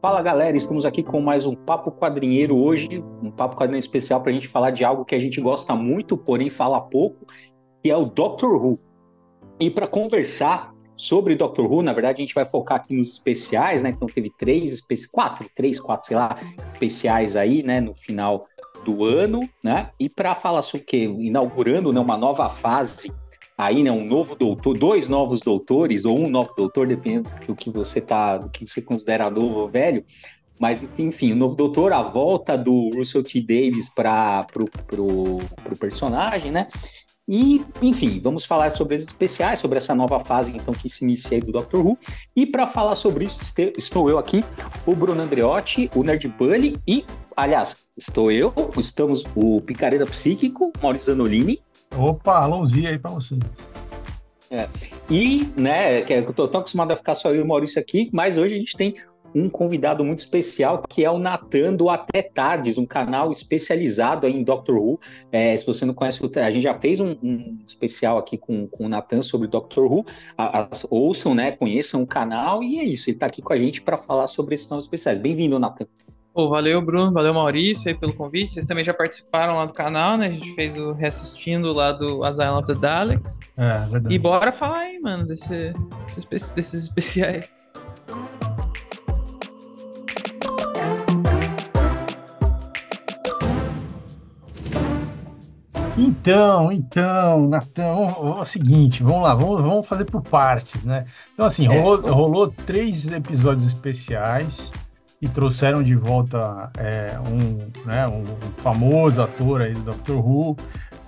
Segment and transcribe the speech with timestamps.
[0.00, 4.30] Fala galera, estamos aqui com mais um Papo Quadrinheiro hoje, um Papo Quadrinheiro especial para
[4.30, 7.26] a gente falar de algo que a gente gosta muito, porém fala pouco,
[7.82, 8.80] que é o Doctor Who.
[9.60, 13.82] E para conversar sobre Doctor Who, na verdade a gente vai focar aqui nos especiais,
[13.82, 13.90] né?
[13.90, 16.34] Então teve três, especi quatro, três, quatro, sei lá,
[16.72, 17.78] especiais aí, né?
[17.78, 18.46] No final
[18.86, 19.90] do ano, né?
[20.00, 21.14] E para falar sobre o quê?
[21.18, 23.12] Inaugurando né, uma nova fase
[23.60, 27.68] aí, né, um novo doutor, dois novos doutores, ou um novo doutor, dependendo do que
[27.68, 30.02] você tá, do que você considera novo ou velho.
[30.58, 33.40] Mas, enfim, o novo doutor, a volta do Russell T.
[33.40, 36.68] Davis para pro, pro, pro personagem, né?
[37.28, 41.36] E, enfim, vamos falar sobre os especiais, sobre essa nova fase então que se inicia
[41.36, 41.98] aí do Doctor Who.
[42.34, 43.40] E para falar sobre isso,
[43.78, 44.42] estou eu aqui,
[44.84, 47.04] o Bruno Andreotti, o Nerd Bunny e,
[47.36, 51.62] aliás, estou eu, estamos o Picareta Psíquico, Maurício Zanolini
[51.96, 53.36] Opa, alôzinha aí para você.
[54.50, 54.68] É.
[55.08, 58.10] E, né, que eu tô tão acostumado a ficar só eu e o Maurício aqui,
[58.12, 58.96] mas hoje a gente tem
[59.34, 64.42] um convidado muito especial, que é o Natan do Até Tardes, um canal especializado em
[64.42, 65.00] Doctor Who.
[65.30, 68.86] É, se você não conhece, a gente já fez um, um especial aqui com, com
[68.86, 70.04] o Natan sobre Doctor Who.
[70.90, 73.08] Ouçam, né, conheçam o canal e é isso.
[73.08, 75.18] Ele está aqui com a gente para falar sobre esses novos especiais.
[75.18, 75.86] Bem-vindo, Natan.
[76.32, 78.54] Pô, valeu, Bruno, valeu, Maurício, aí pelo convite.
[78.54, 80.28] Vocês também já participaram lá do canal, né?
[80.28, 83.40] A gente fez o reassistindo lá do Asylum of the Daleks.
[83.56, 84.14] É, verdade.
[84.14, 85.74] E bora falar aí, mano, desse,
[86.54, 87.52] desses especiais.
[95.98, 98.08] Então, então, Natão,
[98.38, 101.04] é o seguinte, vamos lá, vamos, vamos fazer por partes, né?
[101.34, 101.76] Então, assim, é.
[101.76, 104.72] rolou, rolou três episódios especiais
[105.20, 108.24] e trouxeram de volta é, um, né, um,
[108.58, 110.56] famoso ator aí do Doctor Who,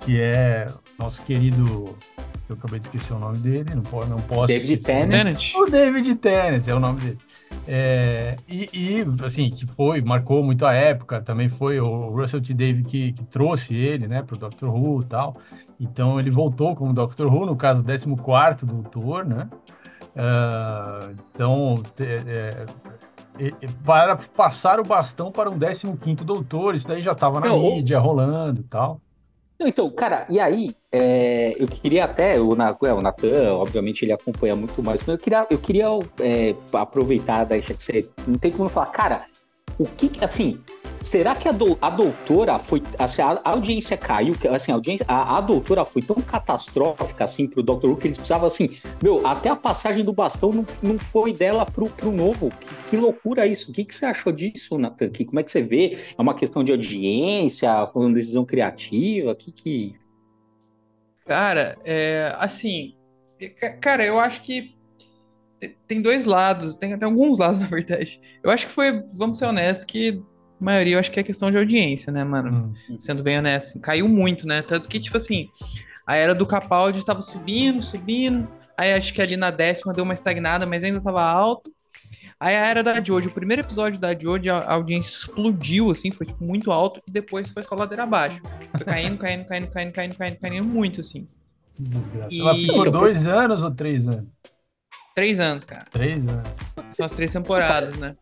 [0.01, 0.65] que é
[0.99, 1.95] nosso querido.
[2.47, 4.47] Eu acabei de esquecer o nome dele, não, posso, não posso.
[4.47, 5.53] David Tennant.
[5.55, 7.17] O David Tennant é o nome dele.
[7.67, 12.53] É, e, e, assim, que foi, marcou muito a época, também foi o Russell T.
[12.53, 15.37] David que, que trouxe ele, né, para o Doctor Who e tal.
[15.79, 19.49] Então ele voltou como Doctor Who, no caso, 14 Doutor, né?
[20.15, 22.65] Uh, então, é,
[23.85, 27.99] para passar o bastão para um 15 doutor, isso daí já estava na Não, mídia,
[27.99, 29.01] rolando e tal.
[29.59, 34.55] Então, cara, e aí, é, eu queria até, o, é, o Natan, obviamente, ele acompanha
[34.55, 35.85] muito mais, mas eu queria, eu queria
[36.19, 39.25] é, aproveitar, daí, que você não tem como falar, cara,
[39.77, 40.59] o que, assim,
[41.03, 42.81] Será que a, do, a doutora foi.
[42.97, 47.45] Assim, a, a, audiência caiu, assim, a, audiência, a, a doutora foi tão catastrófica assim
[47.45, 47.87] pro Dr.
[47.87, 48.79] Who que eles precisavam assim.
[49.01, 52.49] Meu, até a passagem do bastão não, não foi dela pro, pro novo.
[52.51, 53.69] Que, que loucura isso.
[53.69, 55.09] O que, que você achou disso, Nathan?
[55.09, 55.97] Que, como é que você vê?
[56.17, 57.85] É uma questão de audiência?
[57.87, 59.35] Foi uma decisão criativa?
[59.35, 59.95] Que que.
[61.25, 62.95] Cara, é, assim.
[63.81, 64.73] Cara, eu acho que
[65.87, 68.19] tem dois lados, tem até alguns lados, na verdade.
[68.43, 70.21] Eu acho que foi, vamos ser honestos, que
[70.59, 72.73] a maioria eu acho que é questão de audiência, né, mano?
[72.89, 72.99] Hum.
[72.99, 73.79] Sendo bem honesto.
[73.81, 74.61] Caiu muito, né?
[74.61, 75.49] Tanto que, tipo assim,
[76.05, 78.47] a era do Capaldi tava subindo, subindo.
[78.77, 81.71] Aí acho que ali na décima deu uma estagnada, mas ainda tava alto.
[82.39, 86.25] Aí a era da Jojo, o primeiro episódio da Jojo, a audiência explodiu, assim, foi
[86.25, 88.41] tipo, muito alto, e depois foi só ladeira abaixo.
[88.71, 91.25] Foi caindo, caindo, caindo, caindo, caindo, caindo, caindo, muito, assim.
[92.29, 92.41] E...
[92.41, 94.25] Ela ficou dois anos ou três anos?
[95.15, 95.85] Três anos, cara.
[95.91, 96.43] Três anos.
[96.91, 98.15] São as três temporadas, né?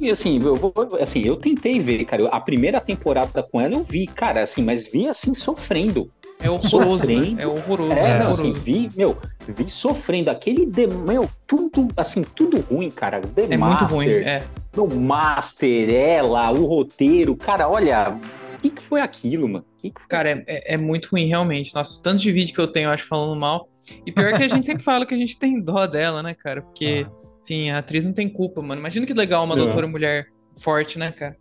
[0.00, 2.26] E assim, eu vou, assim, eu tentei ver, cara.
[2.28, 6.10] A primeira temporada com ela eu vi, cara, assim, mas vi assim sofrendo.
[6.40, 7.36] É horroroso, né?
[7.38, 7.92] É horroroso.
[7.92, 8.42] É, é não, horroroso.
[8.42, 9.16] assim, vi, meu,
[9.46, 10.30] vi sofrendo.
[10.30, 13.20] Aquele, de, meu, tudo, assim, tudo ruim, cara.
[13.20, 14.42] The é Master, muito ruim, é.
[14.76, 18.18] O Master, ela, o roteiro, cara, olha,
[18.54, 19.64] o que, que foi aquilo, mano?
[19.78, 20.08] Que que foi?
[20.08, 21.74] Cara, é, é, é, muito ruim, realmente.
[21.74, 23.68] Nossa, tanto de vídeo que eu tenho, acho, falando mal.
[24.06, 26.62] E pior que a gente sempre fala que a gente tem dó dela, né, cara?
[26.62, 27.06] Porque...
[27.08, 28.80] Ah Sim, a atriz não tem culpa, mano.
[28.80, 29.58] Imagina que legal uma é.
[29.58, 31.36] doutora mulher forte, né, cara?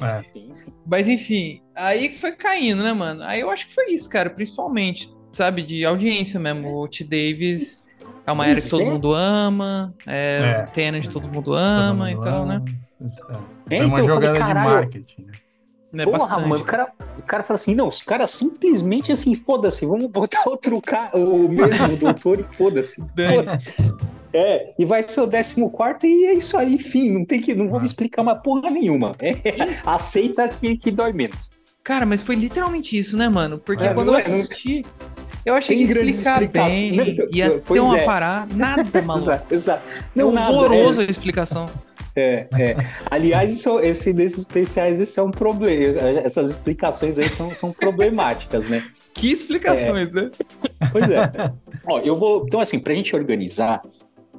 [0.00, 0.24] É.
[0.86, 3.22] Mas enfim, aí foi caindo, né, mano?
[3.24, 6.74] Aí eu acho que foi isso, cara, principalmente, sabe, de audiência mesmo.
[6.74, 7.04] O T.
[7.04, 7.84] Davis
[8.26, 8.84] é uma era que todo é.
[8.86, 10.62] mundo ama, é, é.
[10.72, 12.58] Tenant todo mundo ama todo mundo então, ama.
[12.58, 12.64] né?
[13.70, 15.32] É, é uma então, jogada falei, de marketing, né?
[15.94, 16.48] É Porra, bastante.
[16.48, 20.42] mano, o cara, o cara fala assim, não, os caras simplesmente assim, foda-se, vamos botar
[20.48, 22.96] outro cara, o mesmo doutor e foda-se.
[22.96, 23.58] Foda
[24.32, 27.68] é, e vai ser o 14 e é isso aí, enfim, não tem que, não
[27.68, 27.86] vou me ah.
[27.86, 29.12] explicar uma porra nenhuma.
[29.20, 29.34] É,
[29.84, 31.50] aceita que, que dói menos.
[31.84, 33.58] Cara, mas foi literalmente isso, né, mano?
[33.58, 34.84] Porque é, quando eu é, assisti,
[35.44, 36.94] eu achei que ia explicar bem,
[37.32, 38.04] ia ter uma é.
[38.04, 39.30] parada, nada, maluco.
[39.30, 39.82] exato, exato.
[40.14, 41.06] Não, horroroso nada, é.
[41.08, 41.66] a explicação.
[42.14, 42.76] É, é.
[43.10, 45.98] Aliás, isso, esse desses especiais, esse é um problema.
[46.24, 48.86] Essas explicações aí são, são problemáticas, né?
[49.14, 50.12] Que explicações, é.
[50.12, 50.30] né?
[50.90, 51.52] Pois é.
[51.86, 52.44] Ó, eu vou.
[52.46, 53.82] Então, assim, pra gente organizar,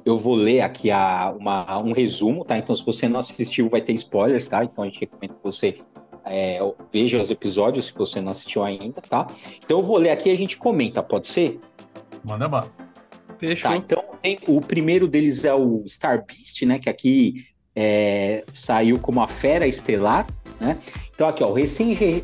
[0.04, 2.56] eu vou ler aqui a, uma, um resumo, tá?
[2.56, 4.62] Então, se você não assistiu, vai ter spoilers, tá?
[4.62, 5.78] Então, a gente recomenda que você
[6.24, 6.58] é,
[6.92, 9.26] veja os episódios, se você não assistiu ainda, tá?
[9.64, 11.58] Então, eu vou ler aqui e a gente comenta, pode ser?
[12.22, 12.70] Manda bala.
[13.38, 13.70] Fechou.
[13.70, 16.78] Tá, então, tem, o primeiro deles é o Star Beast, né?
[16.78, 20.26] Que aqui é, saiu como a Fera Estelar,
[20.60, 20.78] né?
[21.14, 21.48] Então aqui, ó,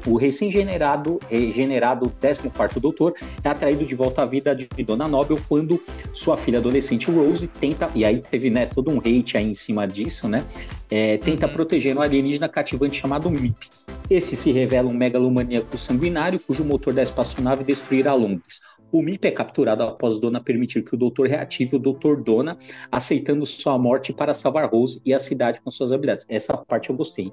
[0.06, 5.80] o recém-generado regenerado 14º Doutor é atraído de volta à vida de Dona Nobel quando
[6.12, 9.86] sua filha adolescente Rose tenta, e aí teve né, todo um hate aí em cima
[9.86, 10.44] disso, né?
[10.90, 11.52] É, tenta uhum.
[11.52, 13.68] proteger um alienígena cativante chamado MIP.
[14.10, 18.60] Esse se revela um megalomaníaco sanguinário cujo motor da espaçonave destruirá Londres.
[18.92, 22.58] O MIP é capturado após Dona permitir que o doutor reative o doutor Dona,
[22.90, 26.26] aceitando sua morte para salvar Rose e a cidade com suas habilidades.
[26.28, 27.32] Essa parte eu gostei.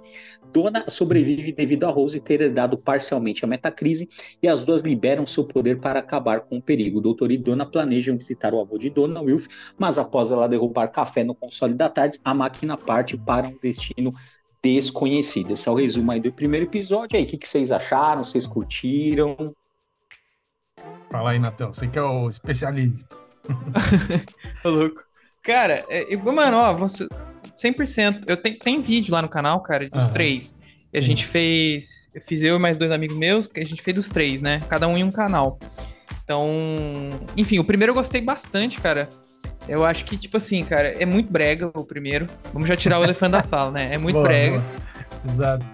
[0.54, 4.08] Dona sobrevive devido a Rose ter herdado parcialmente a metacrise
[4.42, 7.00] e as duas liberam seu poder para acabar com o perigo.
[7.00, 10.88] O doutor e Dona planejam visitar o avô de Dona, Wilf, mas após ela derrubar
[10.90, 14.14] café no console da tarde, a máquina parte para um destino
[14.62, 15.54] desconhecido.
[15.54, 17.18] Esse é o resumo aí do primeiro episódio.
[17.18, 18.24] Aí, o que, que vocês acharam?
[18.24, 19.54] Vocês curtiram?
[21.10, 21.74] Fala aí, Natão.
[21.74, 23.16] Você que é o especialista.
[24.64, 25.02] Ô, louco.
[25.44, 27.08] Cara, é, mano, ó, você,
[27.56, 28.24] 100%.
[28.28, 30.14] Eu tenho, tem vídeo lá no canal, cara, dos uhum.
[30.14, 30.56] três.
[30.94, 32.10] E a gente fez.
[32.14, 34.62] Eu fiz eu e mais dois amigos meus, que a gente fez dos três, né?
[34.70, 35.60] Cada um em um canal.
[36.24, 36.48] Então.
[37.36, 39.10] Enfim, o primeiro eu gostei bastante, cara.
[39.68, 42.26] Eu acho que, tipo assim, cara, é muito brega o primeiro.
[42.54, 43.94] Vamos já tirar o elefante da sala, né?
[43.94, 44.64] É muito boa, brega.
[45.24, 45.34] Boa.
[45.34, 45.66] Exato.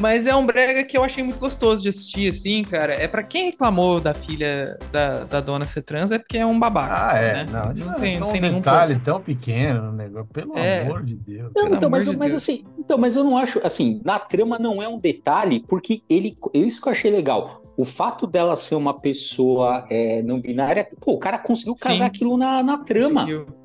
[0.00, 2.94] Mas é um brega que eu achei muito gostoso de assistir, assim, cara.
[2.94, 6.58] É para quem reclamou da filha da, da dona ser trans, é porque é um
[6.58, 6.94] babaca.
[6.94, 7.32] Ah, assim, é.
[7.32, 7.46] Né?
[7.52, 9.04] Não, não, tem, não tem nenhum detalhe ponto.
[9.04, 10.28] tão pequeno no negócio.
[10.32, 10.82] Pelo é.
[10.82, 11.52] amor de Deus.
[11.54, 12.42] Não, então, mas, de mas Deus.
[12.42, 16.36] assim, então, mas eu não acho, assim, na trama não é um detalhe, porque ele.
[16.54, 17.62] Isso que eu achei legal.
[17.76, 22.02] O fato dela ser uma pessoa é, não binária, pô, o cara conseguiu casar Sim.
[22.04, 23.20] aquilo na, na trama.
[23.20, 23.59] Conseguiu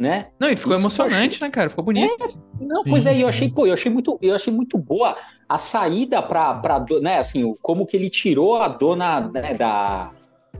[0.00, 0.28] né?
[0.40, 1.46] Não, e ficou Isso emocionante, achei...
[1.46, 1.68] né, cara?
[1.68, 2.24] Ficou bonito.
[2.24, 5.14] É, não, pois é, eu achei, pô, eu achei muito, eu achei muito boa
[5.46, 10.10] a saída para para né, assim, como que ele tirou a dona, né, da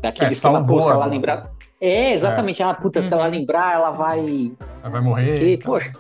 [0.03, 1.51] daquele é, esquema, pô, se ela lembrar.
[1.81, 2.61] É, exatamente.
[2.61, 2.67] É.
[2.67, 3.31] Ah, puta, se ela uhum.
[3.31, 4.53] lembrar, ela vai
[4.83, 5.59] ela vai morrer.
[5.65, 5.91] poxa.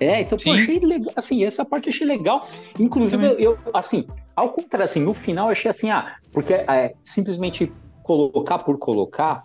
[0.00, 2.48] É, então, pô, achei legal, assim, essa parte eu achei legal.
[2.78, 6.94] Inclusive, eu, eu, assim, ao contrário, assim, no final eu achei assim, ah, porque é,
[7.02, 7.70] simplesmente
[8.02, 9.42] colocar por colocar,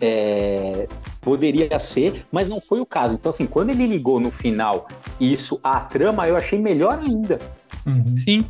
[0.00, 0.88] é,
[1.20, 3.14] poderia ser, mas não foi o caso.
[3.14, 4.88] Então, assim, quando ele ligou no final
[5.20, 7.38] isso a trama, eu achei melhor ainda.
[7.86, 8.16] Uhum.
[8.16, 8.44] Sim.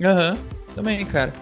[0.00, 0.32] Aham.
[0.32, 0.74] Uhum.
[0.74, 1.32] Também, cara.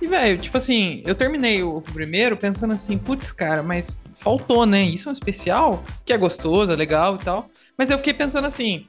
[0.00, 4.82] E, velho, tipo assim, eu terminei o primeiro pensando assim, putz, cara, mas faltou, né?
[4.82, 7.48] Isso é um especial, que é gostoso, é legal e tal.
[7.76, 8.86] Mas eu fiquei pensando assim,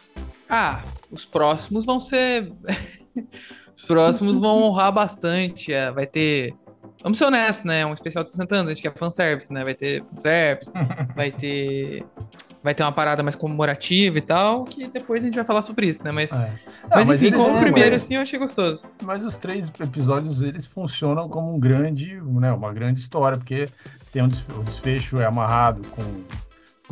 [0.48, 2.51] ah, os próximos vão ser.
[3.75, 5.74] os próximos vão honrar bastante.
[5.74, 6.54] É, vai ter
[7.01, 7.86] Vamos ser honestos, né?
[7.86, 9.63] Um especial de 60 anos, a gente quer fanservice, né?
[9.63, 10.72] Vai ter fanservice,
[11.16, 12.06] vai ter.
[12.62, 15.88] Vai ter uma parada mais comemorativa e tal, que depois a gente vai falar sobre
[15.88, 16.12] isso, né?
[16.12, 16.36] Mas, é.
[16.90, 18.86] mas, mas enfim, como o primeiro, assim, eu achei gostoso.
[19.01, 22.51] Mas os três episódios, eles funcionam como um grande, né?
[22.51, 23.69] Uma grande história, porque
[24.12, 26.04] tem um o desfecho é amarrado com,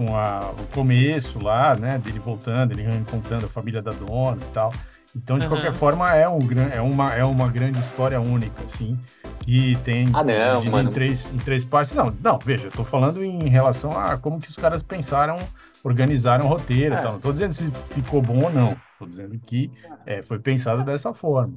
[0.05, 1.97] com a, o começo lá, né?
[1.97, 4.71] Dele voltando, ele reencontrando a família da dona e tal.
[5.15, 5.51] Então, de uhum.
[5.51, 6.39] qualquer forma, é, um,
[6.73, 8.99] é, uma, é uma grande história única, assim,
[9.39, 10.89] que tem ah, não, mano.
[10.89, 11.93] Em, três, em três partes.
[11.93, 15.37] Não, não, veja, eu tô falando em relação a como que os caras pensaram,
[15.83, 16.99] organizaram o roteiro é.
[16.99, 17.13] e tal.
[17.13, 18.75] Não tô dizendo se ficou bom ou não.
[18.99, 19.71] Tô dizendo que
[20.05, 21.53] é, foi pensado dessa forma.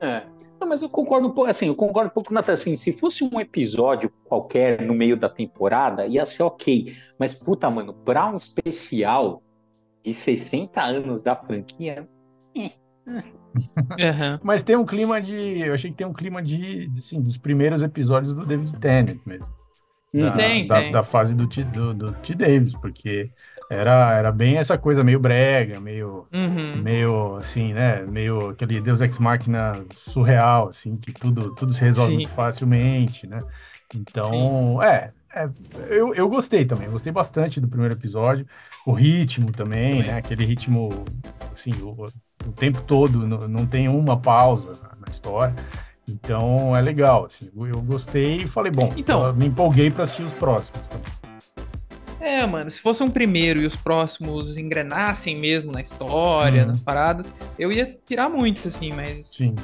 [0.00, 0.22] É.
[0.62, 3.24] Não, mas eu concordo um pouco, assim, eu concordo um pouco, Natan, assim, se fosse
[3.24, 6.96] um episódio qualquer no meio da temporada, ia ser ok.
[7.18, 9.42] Mas, puta, mano, pra um especial
[10.04, 12.08] de 60 anos da franquia,
[12.54, 14.38] Uhum.
[14.42, 15.60] Mas tem um clima de.
[15.60, 19.48] Eu achei que tem um clima de, assim, dos primeiros episódios do David Tennant mesmo.
[20.14, 20.92] Da, tem, da, tem.
[20.92, 22.34] da fase do T, do, do T.
[22.34, 23.30] Davis, porque
[23.70, 26.76] era, era bem essa coisa meio brega, meio, uhum.
[26.82, 28.02] meio assim, né?
[28.02, 32.18] Meio aquele Deus Ex Machina surreal, assim, que tudo, tudo se resolve Sim.
[32.18, 33.42] muito facilmente, né?
[33.94, 35.48] Então, é, é,
[35.88, 38.46] eu, eu gostei também, gostei bastante do primeiro episódio,
[38.86, 40.12] o ritmo também, também.
[40.12, 40.18] né?
[40.18, 40.90] Aquele ritmo,
[41.52, 42.04] assim, o,
[42.46, 45.54] o tempo todo, não, não tem uma pausa na, história.
[46.08, 50.32] Então é legal, assim, eu gostei e falei, bom, então, me empolguei para assistir os
[50.32, 50.80] próximos.
[52.22, 56.68] É, mano, se fosse um primeiro e os próximos engrenassem mesmo na história, hum.
[56.68, 59.26] nas paradas, eu ia tirar muito, assim, mas.
[59.26, 59.56] Sim.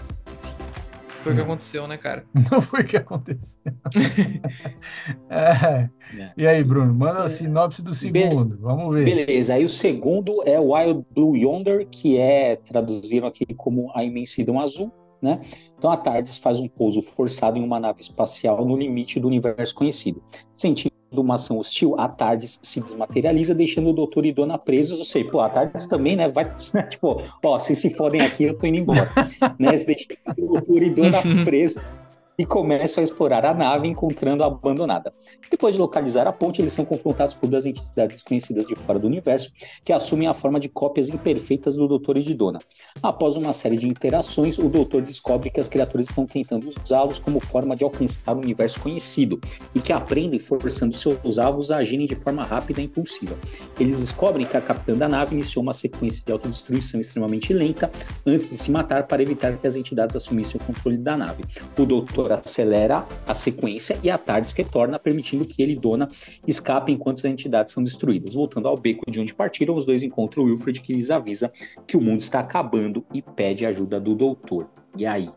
[1.28, 2.24] Foi o que aconteceu, né, cara?
[2.50, 3.60] Não foi o que aconteceu.
[5.28, 5.90] é.
[6.36, 8.56] E aí, Bruno, manda a sinopse do segundo.
[8.56, 9.04] Be Vamos ver.
[9.04, 14.58] Beleza, aí o segundo é Wild Blue Yonder, que é traduzido aqui como a imensidão
[14.58, 14.90] azul.
[15.20, 15.40] Né?
[15.76, 19.74] Então a TARDIS faz um pouso forçado em uma nave espacial no limite do universo
[19.74, 20.22] conhecido.
[20.54, 24.98] Cientistas uma ação hostil, a Tardes se desmaterializa, deixando o doutor e Dona presos.
[24.98, 26.28] Eu sei, pô, a Tardes também, né?
[26.28, 26.44] Vai,
[26.90, 29.10] tipo, ó, se se fodem aqui, eu tô indo embora.
[29.58, 29.72] né?
[29.72, 31.82] Deixando o doutor e Dona presos
[32.38, 35.12] e começam a explorar a nave, encontrando-a abandonada.
[35.50, 39.08] Depois de localizar a ponte, eles são confrontados por duas entidades conhecidas de fora do
[39.08, 39.50] universo,
[39.84, 42.60] que assumem a forma de cópias imperfeitas do Doutor e de Dona.
[43.02, 47.40] Após uma série de interações, o Doutor descobre que as criaturas estão tentando usá-los como
[47.40, 49.40] forma de alcançar o universo conhecido,
[49.74, 53.36] e que aprendem forçando seus alvos a agirem de forma rápida e impulsiva.
[53.80, 57.90] Eles descobrem que a capitã da nave iniciou uma sequência de autodestruição extremamente lenta
[58.24, 61.42] antes de se matar para evitar que as entidades assumissem o controle da nave.
[61.76, 66.08] O Doutor acelera a sequência e a Tardes retorna, permitindo que ele e Dona
[66.46, 68.34] escapem enquanto as entidades são destruídas.
[68.34, 71.52] Voltando ao beco de onde partiram, os dois encontram o Wilfred que lhes avisa
[71.86, 74.68] que o mundo está acabando e pede ajuda do doutor.
[74.96, 75.30] E aí?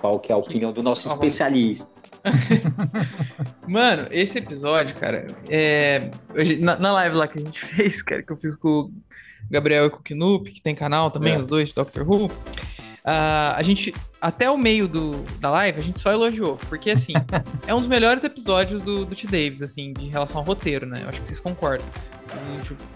[0.00, 1.88] Qual que é a opinião do nosso especialista?
[3.68, 6.10] Mano, esse episódio, cara, é...
[6.60, 8.92] na, na, live lá que a gente fez, cara, que eu fiz com o
[9.50, 11.38] Gabriel e com o Knup, que tem canal também, é.
[11.38, 12.30] os dois, Doctor Who,
[13.06, 16.56] Uh, a gente, até o meio do, da live, a gente só elogiou.
[16.68, 17.12] Porque, assim,
[17.66, 19.26] é um dos melhores episódios do, do T.
[19.26, 21.00] Davis, assim, de relação ao roteiro, né?
[21.02, 21.86] Eu acho que vocês concordam.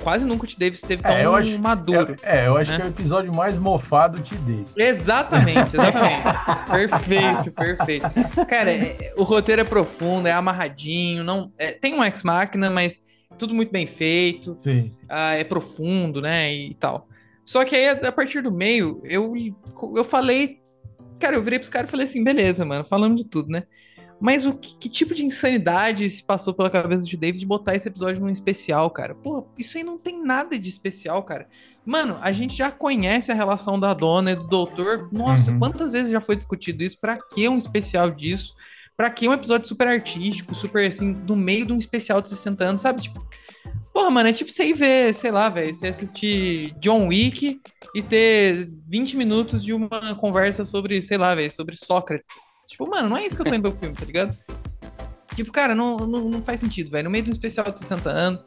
[0.03, 0.57] Quase nunca o T.
[0.59, 2.17] Davis esteve tão é, eu acho, maduro.
[2.23, 2.77] É, é eu acho né?
[2.79, 4.35] que é o episódio mais mofado do T.
[4.37, 4.75] Davis.
[4.77, 6.23] Exatamente, exatamente.
[6.71, 8.07] perfeito, perfeito.
[8.49, 13.00] Cara, é, o roteiro é profundo, é amarradinho, não, é, tem um ex-máquina, mas
[13.37, 14.57] tudo muito bem feito.
[14.61, 14.91] Sim.
[15.05, 17.07] Uh, é profundo, né, e tal.
[17.49, 19.33] Só que aí, a partir do meio, eu,
[19.97, 20.61] eu falei.
[21.19, 23.62] Cara, eu virei pros caras e falei assim: beleza, mano, falamos de tudo, né?
[24.21, 27.75] Mas o que, que, tipo de insanidade se passou pela cabeça de David de botar
[27.75, 29.14] esse episódio num especial, cara?
[29.14, 31.49] Pô, isso aí não tem nada de especial, cara.
[31.87, 35.09] Mano, a gente já conhece a relação da dona e do doutor.
[35.11, 35.59] Nossa, uhum.
[35.59, 37.00] quantas vezes já foi discutido isso?
[37.00, 38.55] Pra que um especial disso?
[38.95, 42.62] Pra que um episódio super artístico, super assim, no meio de um especial de 60
[42.62, 43.00] anos, sabe?
[43.00, 43.26] Tipo,
[43.99, 47.61] Porra, mano, é tipo você ir ver, sei lá, velho, você assistir John Wick
[47.93, 52.25] e ter 20 minutos de uma conversa sobre, sei lá, velho, sobre Sócrates.
[52.69, 54.38] Tipo, mano, não é isso que eu tô indo ver o filme, tá ligado?
[55.35, 57.07] Tipo, cara, não, não, não faz sentido, velho.
[57.07, 58.40] No meio de um especial de 60 anos.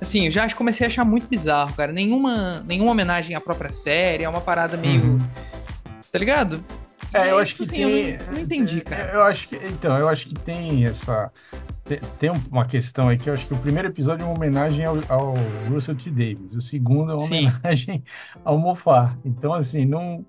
[0.00, 1.90] Assim, eu já comecei a achar muito bizarro, cara.
[1.90, 5.02] Nenhuma, nenhuma homenagem à própria série, é uma parada meio.
[5.02, 5.18] Uhum.
[6.12, 6.64] Tá ligado?
[7.12, 8.10] É, eu acho tipo que assim, tem...
[8.10, 9.10] eu não, não, entendi, cara.
[9.12, 11.28] Eu acho que então, eu acho que tem essa
[12.18, 14.96] tem uma questão aí que eu acho que o primeiro episódio é uma homenagem ao,
[15.08, 15.34] ao
[15.68, 16.10] Russell T.
[16.10, 17.48] Davis, o segundo é uma Sim.
[17.48, 18.04] homenagem
[18.44, 19.16] ao Moffat.
[19.24, 20.24] Então, assim, não,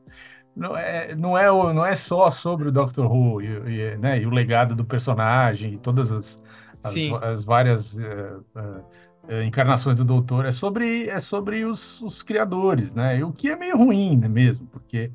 [0.55, 4.25] não, é, não, é, não é só sobre o Doctor Who e, e, né, e
[4.25, 6.39] o legado do personagem e todas as,
[6.83, 12.93] as, as várias uh, uh, encarnações do Doutor, é sobre, é sobre os, os criadores,
[12.93, 13.23] né?
[13.23, 15.11] O que é meio ruim, né, mesmo, porque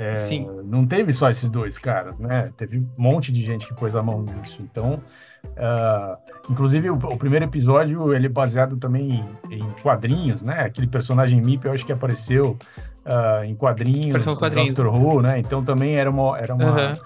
[0.00, 2.50] é, não teve só esses dois caras, né?
[2.56, 4.62] Teve um monte de gente que pôs a mão nisso.
[4.62, 5.00] Então,
[5.42, 6.16] Uh,
[6.50, 10.62] inclusive, o, o, primeiro episódio ele é baseado também em, em, quadrinhos, né?
[10.62, 12.58] Aquele personagem Mip, eu acho que apareceu
[13.04, 14.74] uh, em quadrinhos, quadrinhos.
[14.74, 15.38] Doctor Who, né?
[15.38, 16.38] Então também era uma...
[16.38, 16.96] Era uma uhum.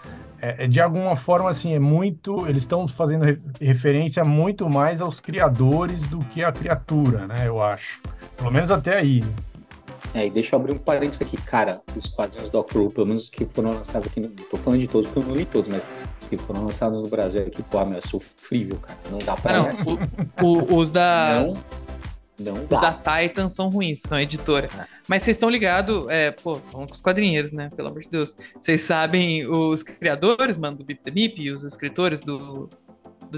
[0.41, 2.47] é, de alguma forma, assim, é muito...
[2.47, 7.47] Eles estão fazendo re referência muito mais aos criadores do que a criatura, né?
[7.47, 8.01] Eu acho.
[8.37, 9.23] Pelo menos até aí.
[10.13, 11.37] É, e deixa eu abrir um parênteses aqui.
[11.37, 14.81] Cara, os quadrinhos do Who, pelo menos os que foram lançados aqui, não tô falando
[14.81, 15.85] de todos porque eu não li todos, mas
[16.21, 18.99] os que foram lançados no Brasil aqui, pô, meu, é sofrível, cara.
[19.11, 19.59] Não dá pra.
[19.59, 19.95] Ah, não,
[20.43, 21.45] o, o, os da.
[21.47, 21.55] Não.
[22.37, 24.69] Não Os da Titan são ruins, são editora.
[24.77, 24.87] Ah.
[25.07, 27.71] Mas vocês estão ligados, é, pô, falando com os quadrinheiros, né?
[27.77, 28.35] Pelo amor de Deus.
[28.61, 32.69] Vocês sabem os criadores, mano, do Bip the Bip e os escritores do,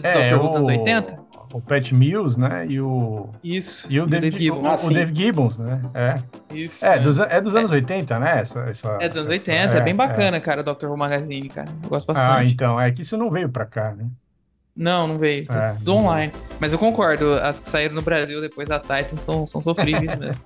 [0.01, 1.27] do é, Doctor Who tanto 80?
[1.53, 2.67] o Pat Mills, né?
[2.69, 3.29] E o.
[3.43, 3.87] Isso.
[3.91, 4.63] E o, David, Dave Gibbons.
[4.63, 5.81] O, ah, o Dave Gibbons, né?
[5.95, 6.19] É.
[6.55, 6.85] Isso.
[6.85, 7.77] É, dos, é dos anos é.
[7.77, 8.41] 80, né?
[8.41, 10.41] Essa, essa, é dos anos 80, essa, é, é, bem bacana, é.
[10.41, 10.87] cara, Dr.
[10.87, 11.69] Who Magazine, cara.
[11.83, 12.39] Eu gosto ah, bastante.
[12.39, 14.07] Ah, então, é que isso não veio pra cá, né?
[14.77, 15.51] Não, não veio.
[15.51, 16.33] É, tudo não online.
[16.33, 16.45] Veio.
[16.61, 20.43] Mas eu concordo, as que saíram no Brasil depois da Titan são, são sofríveis mesmo.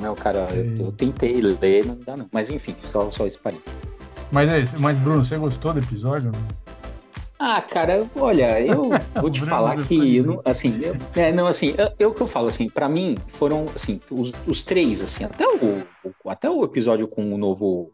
[0.00, 2.28] não, cara, eu, eu, tentei ler, não dá não.
[2.30, 3.74] Mas enfim, só, só esse parênteses.
[4.30, 6.30] Mas, é, mas, Bruno, você gostou do episódio?
[6.30, 6.65] Não?
[7.38, 8.90] Ah, cara, olha, eu
[9.20, 12.68] vou te falar que, eu, assim, eu, é, não, assim, eu, que eu falo, assim,
[12.68, 15.82] para mim foram, assim, os, os, três, assim, até o,
[16.26, 17.92] até o episódio com o novo,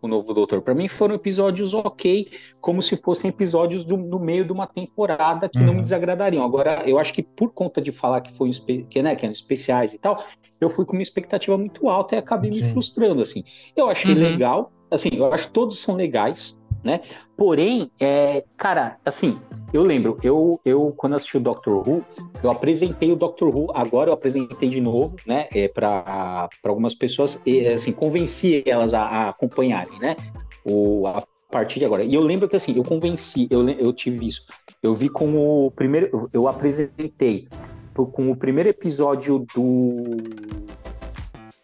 [0.00, 2.30] o novo Doutor, para mim foram episódios ok,
[2.60, 5.64] como se fossem episódios do, no meio de uma temporada que uhum.
[5.64, 5.82] não me uhum.
[5.82, 6.44] desagradariam.
[6.44, 8.50] Agora, eu acho que por conta de falar que foi,
[8.88, 10.22] que, né, que eram especiais e tal,
[10.60, 12.62] eu fui com uma expectativa muito alta e acabei Sim.
[12.62, 13.42] me frustrando, assim.
[13.76, 14.20] Eu achei uhum.
[14.20, 17.00] legal, assim, eu acho que todos são legais, né?
[17.36, 19.38] Porém, é, cara, assim,
[19.72, 22.04] eu lembro, eu, eu quando assisti o Doctor Who,
[22.42, 27.40] eu apresentei o Doctor Who, agora eu apresentei de novo, né, é, para algumas pessoas,
[27.44, 30.16] e, assim, convenci elas a, a acompanharem, né,
[30.64, 32.04] o, a partir de agora.
[32.04, 34.46] E eu lembro que assim, eu convenci, eu, eu tive isso.
[34.82, 37.48] Eu vi com o primeiro, eu apresentei
[37.94, 40.04] com o primeiro episódio do.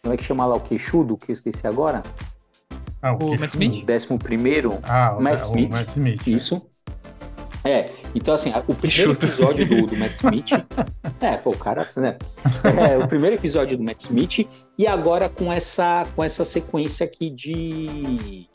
[0.02, 2.02] Como é que chama lá o queixudo, que eu esqueci agora?
[3.04, 3.84] Ah, o, o Matt Smith?
[3.84, 4.78] décimo primeiro.
[4.82, 5.68] Ah, o Matt Smith.
[5.68, 6.26] O Matt Smith.
[6.26, 6.66] Isso.
[7.62, 7.84] É,
[8.14, 10.52] então assim, o primeiro episódio do, do Matt Smith.
[11.20, 12.16] é, pô, o cara, né?
[12.88, 17.28] É, o primeiro episódio do Matt Smith e agora com essa, com essa sequência aqui
[17.28, 18.48] de.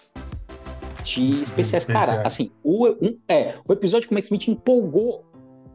[1.03, 1.85] De especiais.
[1.85, 5.25] Cara, assim, o, um, é, o episódio com o Matt Smith empolgou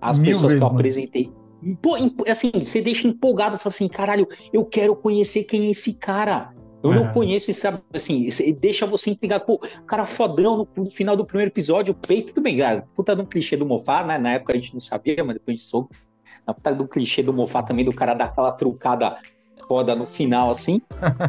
[0.01, 1.33] as Mil pessoas que eu apresentei.
[1.81, 1.97] Pô,
[2.29, 6.54] assim, você deixa empolgado, fala assim, caralho, eu quero conhecer quem é esse cara.
[6.85, 6.97] Eu é.
[6.97, 8.29] não conheço e sabe, assim,
[8.61, 9.47] deixa você intrigado.
[9.47, 12.87] Pô, cara fodão no, no, final do primeiro episódio, peito, tudo bem, cara.
[12.95, 14.19] Puta do clichê do Mofá, né?
[14.19, 15.89] Na época a gente não sabia, mas depois a gente soube.
[16.47, 19.17] Na puta do clichê do Mofá também, do cara dar aquela trucada
[19.67, 20.81] foda no final, assim.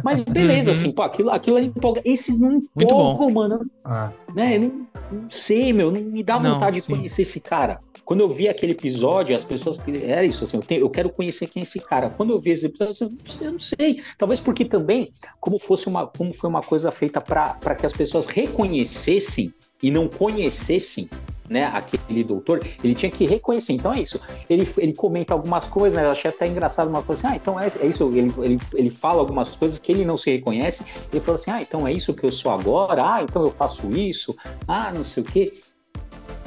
[0.03, 0.77] Mas beleza, uhum.
[0.77, 2.01] assim, pô, aquilo, aquilo ali empolga.
[2.03, 3.65] Esses não empolgam, mano.
[3.83, 4.11] Ah.
[4.33, 4.59] Né?
[4.59, 7.79] Não, não, sei, meu, não me dá vontade não, de conhecer esse cara.
[8.03, 9.79] Quando eu vi aquele episódio, as pessoas.
[10.03, 12.09] Era isso, assim, eu, tenho, eu quero conhecer quem é esse cara.
[12.09, 13.11] Quando eu vi esse episódio,
[13.41, 14.01] eu não sei.
[14.17, 18.25] Talvez porque também, como fosse uma, como foi uma coisa feita para que as pessoas
[18.25, 21.09] reconhecessem e não conhecessem
[21.49, 23.73] né, aquele doutor, ele tinha que reconhecer.
[23.73, 24.19] Então é isso.
[24.49, 26.05] Ele, ele comenta algumas coisas, né?
[26.05, 28.07] Eu achei até engraçado uma coisa assim, ah, então é, é isso.
[28.09, 30.83] Ele, ele, ele fala algumas coisas que ele não se reconhece.
[31.11, 33.91] Ele falou assim, ah, então é isso que eu sou agora, ah, então eu faço
[33.91, 34.35] isso,
[34.67, 35.53] ah, não sei o quê.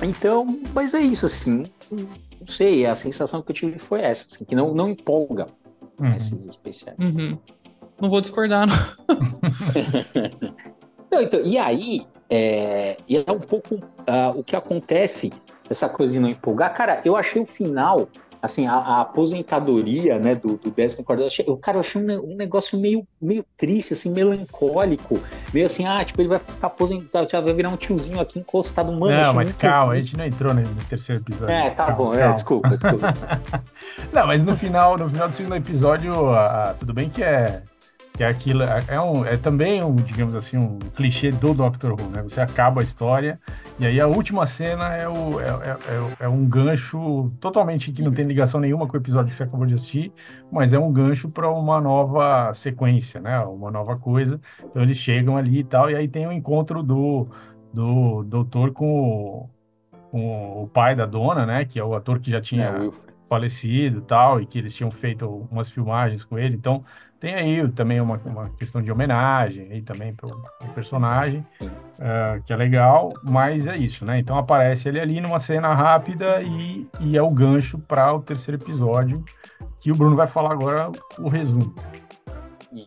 [0.03, 1.65] Então, mas é isso, assim.
[1.91, 5.47] Não sei, a sensação que eu tive foi essa, assim, que não, não empolga
[5.99, 6.15] uhum.
[6.15, 6.99] esses especiais.
[6.99, 7.39] Uhum.
[8.01, 8.77] Não vou discordar, não.
[11.11, 15.33] não então, e aí, é, e é um pouco uh, o que acontece,
[15.69, 16.75] essa coisa de não empolgar.
[16.75, 18.09] Cara, eu achei o final,
[18.41, 22.01] assim, a, a aposentadoria, né, do, do décimo quarto, eu, achei, eu, cara, eu achei
[22.01, 25.19] um, um, negócio meio, meio triste, assim, melancólico,
[25.53, 28.93] meio assim, ah, tipo, ele vai ficar aposentado, já vai virar um tiozinho aqui encostado,
[28.93, 29.15] mano.
[29.15, 31.55] Não, mas calma, a gente não entrou no, no terceiro episódio.
[31.55, 32.33] É, tá calma, bom, é, calma.
[32.33, 33.15] é, desculpa, desculpa.
[34.13, 37.63] não, mas no final, no final do segundo episódio, uh, tudo bem que é
[38.19, 41.93] que é aquilo, é, é, um, é também um, digamos assim, um clichê do Doctor
[41.93, 42.21] Who, né?
[42.25, 43.39] Você acaba a história
[43.79, 48.11] e aí a última cena é, o, é, é, é, um gancho totalmente que não
[48.11, 50.13] tem ligação nenhuma com o episódio que você acabou de assistir,
[50.51, 53.39] mas é um gancho para uma nova sequência, né?
[53.39, 54.41] Uma nova coisa.
[54.65, 57.29] Então eles chegam ali e tal, e aí tem o um encontro do,
[57.73, 59.51] do doutor com o,
[60.11, 61.65] com o pai da dona, né?
[61.65, 62.89] Que é o ator que já tinha é,
[63.29, 66.57] falecido tal, e que eles tinham feito umas filmagens com ele.
[66.57, 66.85] Então
[67.21, 72.53] tem aí também uma, uma questão de homenagem aí também para o personagem, uh, que
[72.53, 74.19] é legal, mas é isso, né?
[74.19, 78.61] Então aparece ele ali numa cena rápida e, e é o gancho para o terceiro
[78.63, 79.25] episódio,
[79.81, 81.75] que o Bruno vai falar agora o resumo.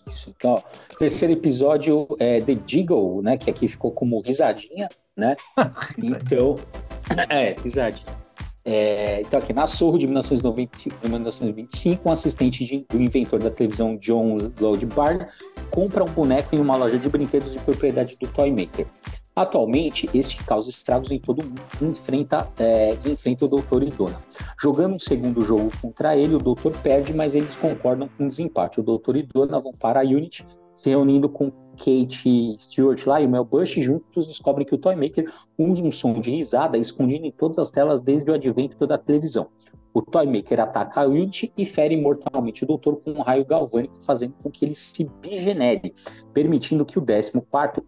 [0.08, 0.34] Isso.
[0.38, 0.64] Então,
[0.94, 3.38] o terceiro episódio é The Jiggle, né?
[3.38, 5.36] Que aqui ficou como risadinha, né?
[5.98, 6.56] então,
[7.30, 8.21] é, risadinha.
[8.64, 13.98] É, então, aqui, na Sorro de 1990, 1925, um assistente de, do inventor da televisão
[13.98, 15.30] John Lloyd Barr
[15.72, 18.86] compra um boneco em uma loja de brinquedos de propriedade do Toymaker.
[19.34, 24.22] Atualmente, este causa estragos em todo mundo e enfrenta, é, enfrenta o doutor e dona.
[24.62, 28.82] Jogando um segundo jogo contra ele, o doutor perde, mas eles concordam com o desempate.
[28.82, 30.46] O doutor e dona vão para a Unity,
[30.76, 35.34] se reunindo com Kate Stewart lá e o Mel Bush juntos descobrem que o Toymaker
[35.58, 39.48] usa um som de risada escondido em todas as telas desde o advento da televisão.
[39.94, 44.36] O Toymaker ataca a Unity e fere mortalmente o Doutor com um raio galvânico, fazendo
[44.42, 45.94] com que ele se bigenere,
[46.32, 47.32] permitindo que o 14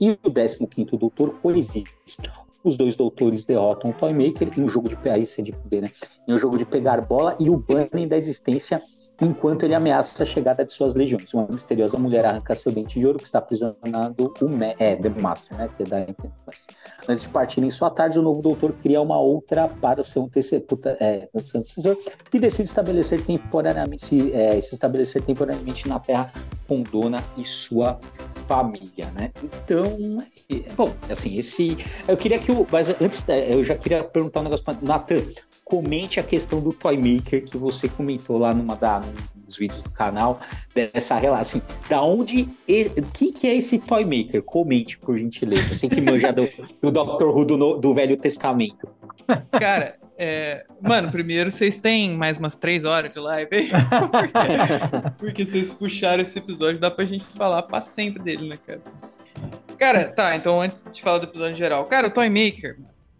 [0.02, 2.32] e o 15 Doutor coexistam.
[2.64, 5.90] Os dois doutores derrotam o Toymaker em um jogo de aí é de fuder, né?
[6.28, 8.82] Em um jogo de pegar bola e o banem da existência
[9.22, 11.34] enquanto ele ameaça a chegada de suas legiões.
[11.34, 15.10] Uma misteriosa mulher arranca seu dente de ouro que está aprisionando o Ma é, The
[15.22, 15.70] Master, né?
[15.78, 16.06] Que é da
[17.08, 20.68] Antes de partir em sua tarde, o novo doutor cria uma outra para seu antecessor,
[21.00, 21.30] é,
[22.34, 26.32] e decide estabelecer temporariamente, se, é, se estabelecer temporariamente na Terra
[26.68, 28.00] com Dona e sua
[28.48, 29.32] família, né?
[29.44, 30.18] Então,
[30.76, 31.78] bom, assim, esse.
[32.08, 32.66] Eu queria que o.
[32.72, 35.22] Mas antes, eu já queria perguntar um negócio para Nathan
[35.64, 39.02] comente a questão do Toy Maker que você comentou lá numa da,
[39.46, 40.40] nos vídeos do canal,
[40.74, 44.44] dessa relação, assim, da onde, o que, que é esse Toy Maker?
[44.44, 46.48] Comente, por gentileza, assim que manja do,
[46.82, 47.24] do Dr.
[47.24, 48.88] Who do, do Velho Testamento.
[49.52, 50.66] Cara, é...
[50.82, 53.70] mano, primeiro vocês têm mais umas três horas de live aí,
[54.12, 58.82] porque, porque vocês puxaram esse episódio, dá pra gente falar pra sempre dele, né, cara?
[59.78, 62.78] Cara, tá, então antes de falar do episódio em geral, cara, o Toy Maker,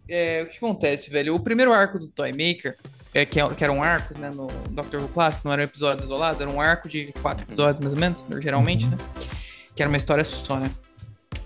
[0.08, 1.36] é, o que acontece, velho?
[1.36, 2.76] O primeiro arco do Toymaker,
[3.14, 6.04] é, que, é, que eram arcos, né, no Doctor Who Clássico, não era um episódio
[6.04, 8.92] isolado, era um arco de quatro episódios, mais ou menos, geralmente, uhum.
[8.92, 8.98] né?
[9.76, 10.70] Que era uma história só, né?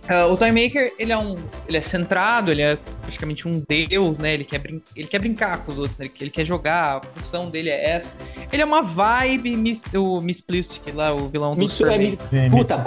[0.10, 1.36] Uh, o Toymaker, ele é um.
[1.68, 4.34] Ele é centrado, ele é praticamente um deus, né?
[4.34, 6.10] Ele quer, brin ele quer brincar com os outros, né?
[6.22, 8.16] ele quer jogar, a função dele é essa.
[8.52, 12.76] Ele é uma vibe Miss, o Miss Plistic lá, o vilão do Miss, é, Puta,
[12.76, 12.78] é,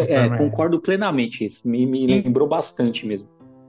[0.00, 1.46] é, é, concordo plenamente.
[1.46, 3.28] Isso me, me lembrou bastante mesmo.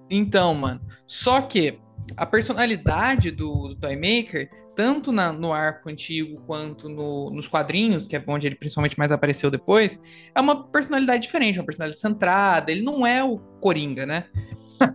[0.09, 0.81] Então, mano.
[1.05, 1.77] Só que
[2.15, 8.15] a personalidade do, do Toymaker tanto na, no arco antigo quanto no, nos quadrinhos, que
[8.15, 9.99] é onde ele principalmente mais apareceu depois,
[10.35, 12.71] é uma personalidade diferente, uma personalidade centrada.
[12.71, 14.25] Ele não é o Coringa, né?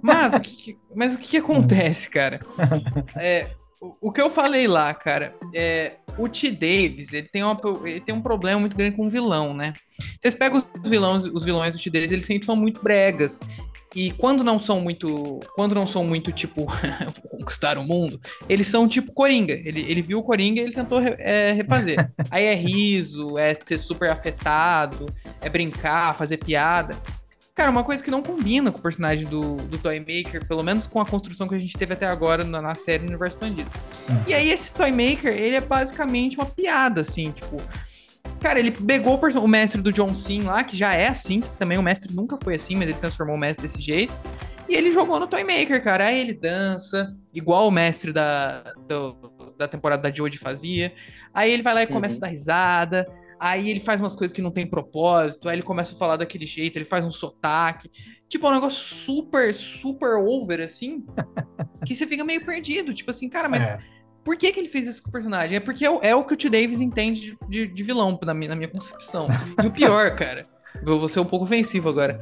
[0.01, 2.39] Mas o que, mas o que, que acontece, cara?
[3.19, 6.51] É, o, o, que eu falei lá, cara, é, o T.
[6.51, 9.73] Davis, ele tem, uma, ele tem um problema muito grande com o vilão, né?
[10.21, 11.91] Vocês pegam os vilões, os vilões do T.
[11.91, 13.41] Davis, eles sempre são muito bregas.
[13.95, 15.41] E quando não são muito.
[15.55, 16.67] Quando não são muito, tipo,
[17.31, 19.53] conquistar o mundo, eles são tipo Coringa.
[19.53, 22.11] Ele, ele viu o Coringa e ele tentou é, refazer.
[22.31, 25.07] Aí é riso, é ser super afetado,
[25.41, 26.97] é brincar, fazer piada.
[27.55, 31.01] Cara, uma coisa que não combina com o personagem do, do Toymaker, pelo menos com
[31.01, 33.71] a construção que a gente teve até agora na, na série Universo Expandido.
[34.09, 34.23] Hum.
[34.27, 37.61] E aí, esse Toymaker, ele é basicamente uma piada, assim, tipo.
[38.41, 41.51] Cara, ele pegou o, o mestre do John Sim lá, que já é assim, que
[41.51, 44.15] também o mestre nunca foi assim, mas ele transformou o mestre desse jeito.
[44.69, 46.07] E ele jogou no Toymaker, cara.
[46.07, 49.15] Aí ele dança, igual o mestre da, do,
[49.59, 50.93] da temporada da Jodie fazia.
[51.35, 52.23] Aí ele vai lá e começa uhum.
[52.23, 53.22] a dar risada.
[53.45, 55.49] Aí ele faz umas coisas que não tem propósito.
[55.49, 57.91] Aí ele começa a falar daquele jeito, ele faz um sotaque.
[58.29, 61.05] Tipo, é um negócio super, super over, assim.
[61.85, 62.95] que você fica meio perdido.
[62.95, 63.69] Tipo assim, cara, mas.
[63.69, 63.93] É
[64.25, 65.57] por que, que ele fez isso com o personagem?
[65.57, 66.49] É porque é, é o que o T.
[66.49, 69.27] Davis entende de, de, vilão, na minha, na minha concepção.
[69.61, 70.47] E o pior, cara,
[70.85, 72.21] vou ser um pouco ofensivo agora.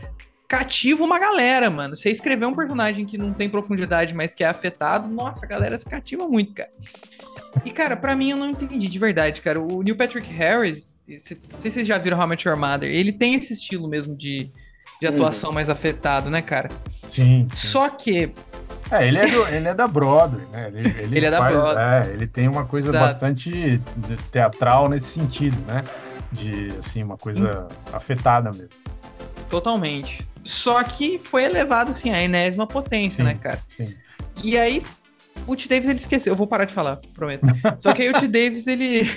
[0.49, 1.95] Cativa uma galera, mano.
[1.95, 5.79] Você escrever um personagem que não tem profundidade, mas que é afetado, nossa, a galera
[5.79, 6.71] se cativa muito, cara.
[7.65, 9.61] E, cara, para mim eu não entendi de verdade, cara.
[9.61, 12.91] O Neil Patrick Harris, não sei se vocês já viram How I Met Your Mother,
[12.91, 14.51] ele tem esse estilo mesmo de,
[15.01, 15.55] de atuação hum.
[15.55, 16.71] mais afetado, né, cara?
[17.11, 17.57] Sim, sim.
[17.57, 18.33] Só que
[18.91, 20.69] é, ele é, do, ele é da Broadway, né?
[20.75, 22.11] Ele, ele, ele é da Broadway.
[22.11, 23.07] É, ele tem uma coisa Exato.
[23.07, 23.81] bastante
[24.33, 25.85] teatral nesse sentido, né?
[26.33, 27.97] De, assim, uma coisa Sim.
[27.97, 28.69] afetada mesmo.
[29.49, 30.27] Totalmente.
[30.43, 33.61] Só que foi elevado, assim, a enésima potência, sim, né, cara?
[33.77, 33.97] Sim.
[34.43, 34.83] E aí,
[35.47, 35.69] o T.
[35.69, 36.33] Davis, ele esqueceu.
[36.33, 37.47] Eu vou parar de falar, prometo.
[37.79, 38.27] Só que aí o T.
[38.27, 39.09] Davis, ele...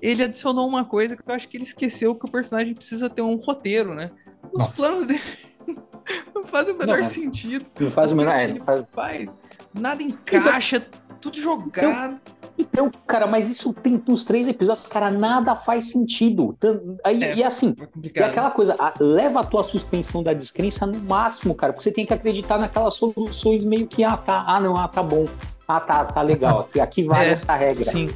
[0.00, 3.22] Ele adicionou uma coisa que eu acho que ele esqueceu que o personagem precisa ter
[3.22, 4.10] um roteiro, né?
[4.52, 4.72] Os Nossa.
[4.72, 5.20] planos dele
[6.34, 7.66] não faz o menor não, sentido.
[7.78, 8.86] Não faz o menor é, faz...
[8.90, 9.28] faz.
[9.72, 12.20] Nada encaixa, então, tudo jogado.
[12.20, 16.56] Então, então, cara, mas isso tem nos três episódios, cara, nada faz sentido.
[17.02, 17.74] Aí, é, e assim,
[18.14, 21.92] é aquela coisa, a, leva a tua suspensão da descrença no máximo, cara, porque você
[21.92, 25.26] tem que acreditar naquelas soluções meio que, ah, tá, ah, não, ah, tá bom.
[25.66, 26.60] Ah, tá, tá legal.
[26.60, 27.84] Aqui, aqui vale é, essa regra.
[27.84, 28.08] Sim.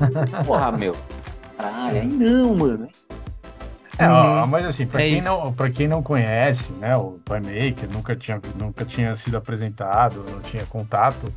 [0.45, 0.95] Porra, meu.
[1.57, 2.89] Caralho, aí não, mano.
[3.99, 7.89] É, ó, mas assim, para é quem, não, pra quem não conhece, né, o Toymaker
[7.93, 11.33] nunca tinha, nunca tinha sido apresentado, não tinha contato,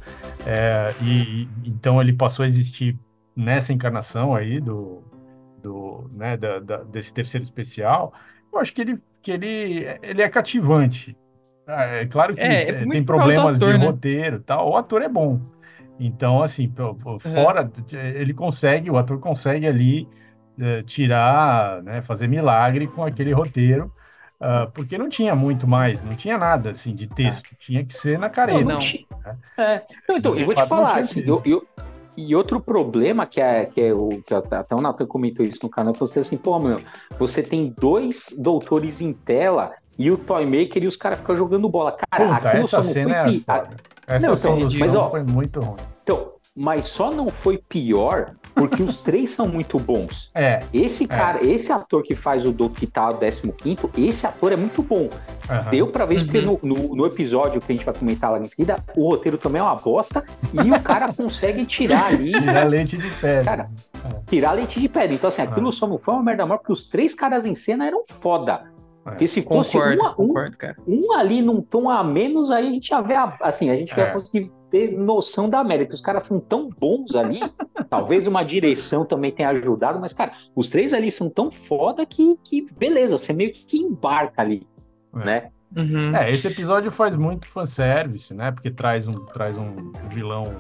[0.45, 2.97] é, e então ele passou a existir
[3.36, 5.03] nessa encarnação aí do,
[5.62, 8.12] do né, da, da, desse terceiro especial,
[8.51, 11.15] eu acho que ele, que ele, ele é cativante.
[11.67, 13.86] É, é claro que é, é tem problemas ator, de né?
[13.86, 15.39] roteiro tal, o ator é bom.
[15.99, 16.71] Então, assim,
[17.19, 20.07] fora, ele consegue, o ator consegue ali
[20.60, 23.91] é, tirar, né, fazer milagre com aquele roteiro,
[24.39, 27.55] uh, porque não tinha muito mais, não tinha nada assim de texto, é.
[27.60, 28.62] tinha que ser na careta.
[28.62, 28.79] Não, não.
[28.79, 29.38] Né?
[29.57, 29.83] É.
[30.07, 31.67] Não, então, eu vou te falar, assim, eu, eu,
[32.15, 35.69] e outro problema que é, que é o que até o Nathan comentou isso no
[35.69, 36.77] canal, você assim, pô, meu,
[37.19, 41.95] você tem dois doutores em tela e o Toymaker e os caras ficam jogando bola.
[42.10, 43.43] Cara, Puta, aquilo essa só não cena foi...
[43.47, 45.76] É essa não, então, mas, ó, foi muito ruim.
[46.02, 50.32] Então, mas só não foi pior porque os três são muito bons.
[50.38, 50.62] É.
[50.72, 51.08] Esse é.
[51.08, 51.48] cara, é.
[51.48, 53.54] esse ator que faz o Doc que tá 15,
[53.98, 55.10] esse ator é muito bom.
[55.50, 55.70] Uhum.
[55.72, 56.60] Deu pra ver, porque uhum.
[56.62, 59.60] no, no, no, episódio que a gente vai comentar lá em seguida, o roteiro também
[59.60, 62.32] é uma bosta e o cara consegue tirar ali.
[62.32, 63.43] Tirar leite de pedra.
[63.43, 63.70] Cara,
[64.06, 64.20] é.
[64.28, 65.15] tirar leite de pedra.
[65.15, 65.72] Então, assim, aquilo é.
[65.72, 68.76] só não foi uma merda maior porque os três caras em cena eram foda.
[69.08, 69.12] É.
[69.12, 72.89] Porque se fosse concordo, um, concordo, um, ali num tom a menos, aí a gente
[72.89, 74.04] ia ver, a, assim, a gente é.
[74.04, 75.96] ia conseguir ter noção da América.
[75.96, 77.39] Os caras são tão bons ali,
[77.89, 82.38] talvez uma direção também tenha ajudado, mas, cara, os três ali são tão foda que,
[82.43, 84.67] que beleza, você meio que embarca ali,
[85.15, 85.26] é.
[85.26, 85.50] né?
[85.76, 86.15] Uhum.
[86.15, 88.52] É, esse episódio faz muito fanservice, né?
[88.52, 90.56] Porque traz um, traz um vilão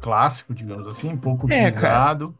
[0.00, 2.34] clássico, digamos assim, um pouco é, utilizado.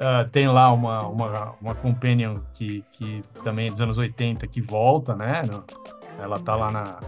[0.00, 4.60] Uh, tem lá uma, uma, uma companion que, que também é dos anos 80 que
[4.60, 5.42] volta, né?
[6.20, 7.00] Ela tá lá na,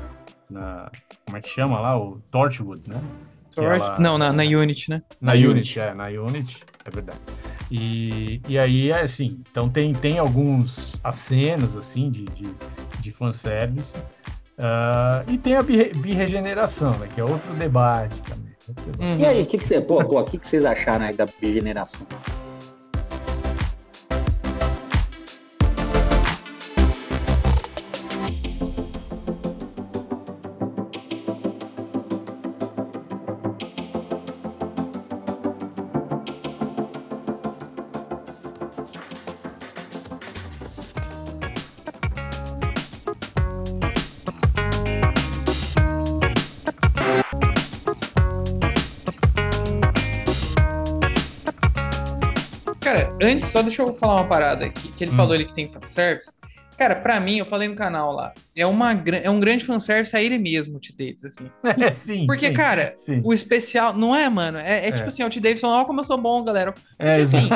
[0.50, 0.90] na.
[1.24, 1.96] Como é que chama lá?
[1.96, 3.00] O Torchwood, né?
[3.56, 3.98] Ela...
[3.98, 5.02] Não, na, na Unity, né?
[5.20, 7.20] Na, na Unity, Unity, é, na Unity, é verdade.
[7.70, 12.52] E, e aí, é assim, então tem, tem alguns acenos, assim, de, de,
[13.00, 13.96] de fanservice.
[14.58, 18.50] Uh, e tem a birregeneração, né, que é outro debate também.
[18.98, 19.20] Uhum.
[19.20, 22.06] E aí, o que, que, cê, pô, pô, que, que vocês acharam aí da birregeneração?
[53.50, 55.16] Só deixa eu falar uma parada aqui, que ele hum.
[55.16, 56.30] falou ele que tem fanservice.
[56.80, 60.22] Cara, pra mim, eu falei no canal lá, é, uma, é um grande fanservice a
[60.22, 60.94] ele mesmo, o T.
[60.96, 61.50] Davis, assim.
[61.84, 62.26] É, sim.
[62.26, 63.20] Porque, sim, cara, sim.
[63.22, 64.56] o especial, não é, mano?
[64.56, 64.92] É, é, é.
[64.92, 65.40] tipo assim, o T.
[65.40, 66.72] Davis falando, ó, como eu sou bom, galera.
[66.72, 67.50] Porque, é, assim,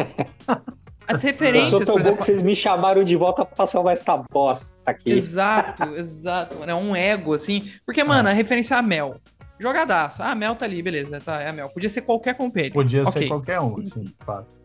[1.09, 1.72] as referências.
[1.72, 5.11] Eu sou tão bom que vocês me chamaram de volta pra salvar essa bosta aqui.
[5.11, 6.70] Exato, exato, mano.
[6.70, 7.72] É um ego, assim.
[7.87, 9.16] Porque, mano, a referência é a Mel.
[9.59, 10.22] Jogadaço.
[10.22, 11.70] Ah, a Mel tá ali, beleza, tá, é a Mel.
[11.70, 12.74] Podia ser qualquer companheiro.
[12.74, 13.22] Podia okay.
[13.22, 14.63] ser qualquer um, sim, fato.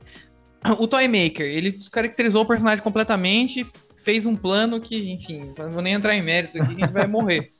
[0.77, 5.81] O Toy Maker, ele descaracterizou o personagem completamente, fez um plano que, enfim, não vou
[5.81, 7.51] nem entrar em méritos aqui, a gente vai morrer.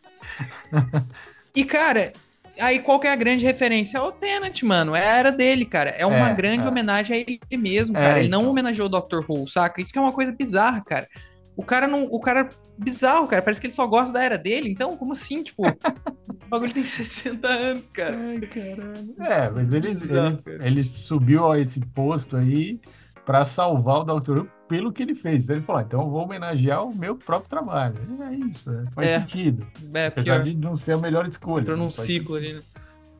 [1.56, 2.14] E, cara,
[2.60, 3.98] aí qual que é a grande referência?
[3.98, 4.96] É o Tenant, mano.
[4.96, 5.90] É a era dele, cara.
[5.90, 6.70] É uma é, grande é.
[6.70, 8.20] homenagem a ele mesmo, é, cara.
[8.20, 8.52] ele não então.
[8.52, 9.24] homenageou o Dr.
[9.28, 9.82] Who, saca?
[9.82, 11.08] Isso que é uma coisa bizarra, cara.
[11.56, 12.06] O cara não.
[12.06, 12.50] O cara.
[12.80, 13.42] Bizarro, cara.
[13.42, 14.70] Parece que ele só gosta da era dele.
[14.70, 15.44] Então, como assim?
[15.44, 18.16] Tipo, o bagulho tem 60 anos, cara.
[18.18, 19.16] Ai, caralho.
[19.20, 22.80] É, mas ele, Bizarro, ele, ele, subiu a esse posto aí
[23.26, 24.40] para salvar o Dr.
[24.40, 25.44] Who pelo que ele fez.
[25.44, 27.96] Então ele falou: ah, então eu vou homenagear o meu próprio trabalho.
[28.22, 29.68] É isso, é, faz é, sentido.
[29.94, 30.44] É, Apesar pior.
[30.44, 31.64] de não ser a melhor escolha.
[31.64, 32.38] Entrou num ciclo sentido.
[32.38, 32.62] ali, né?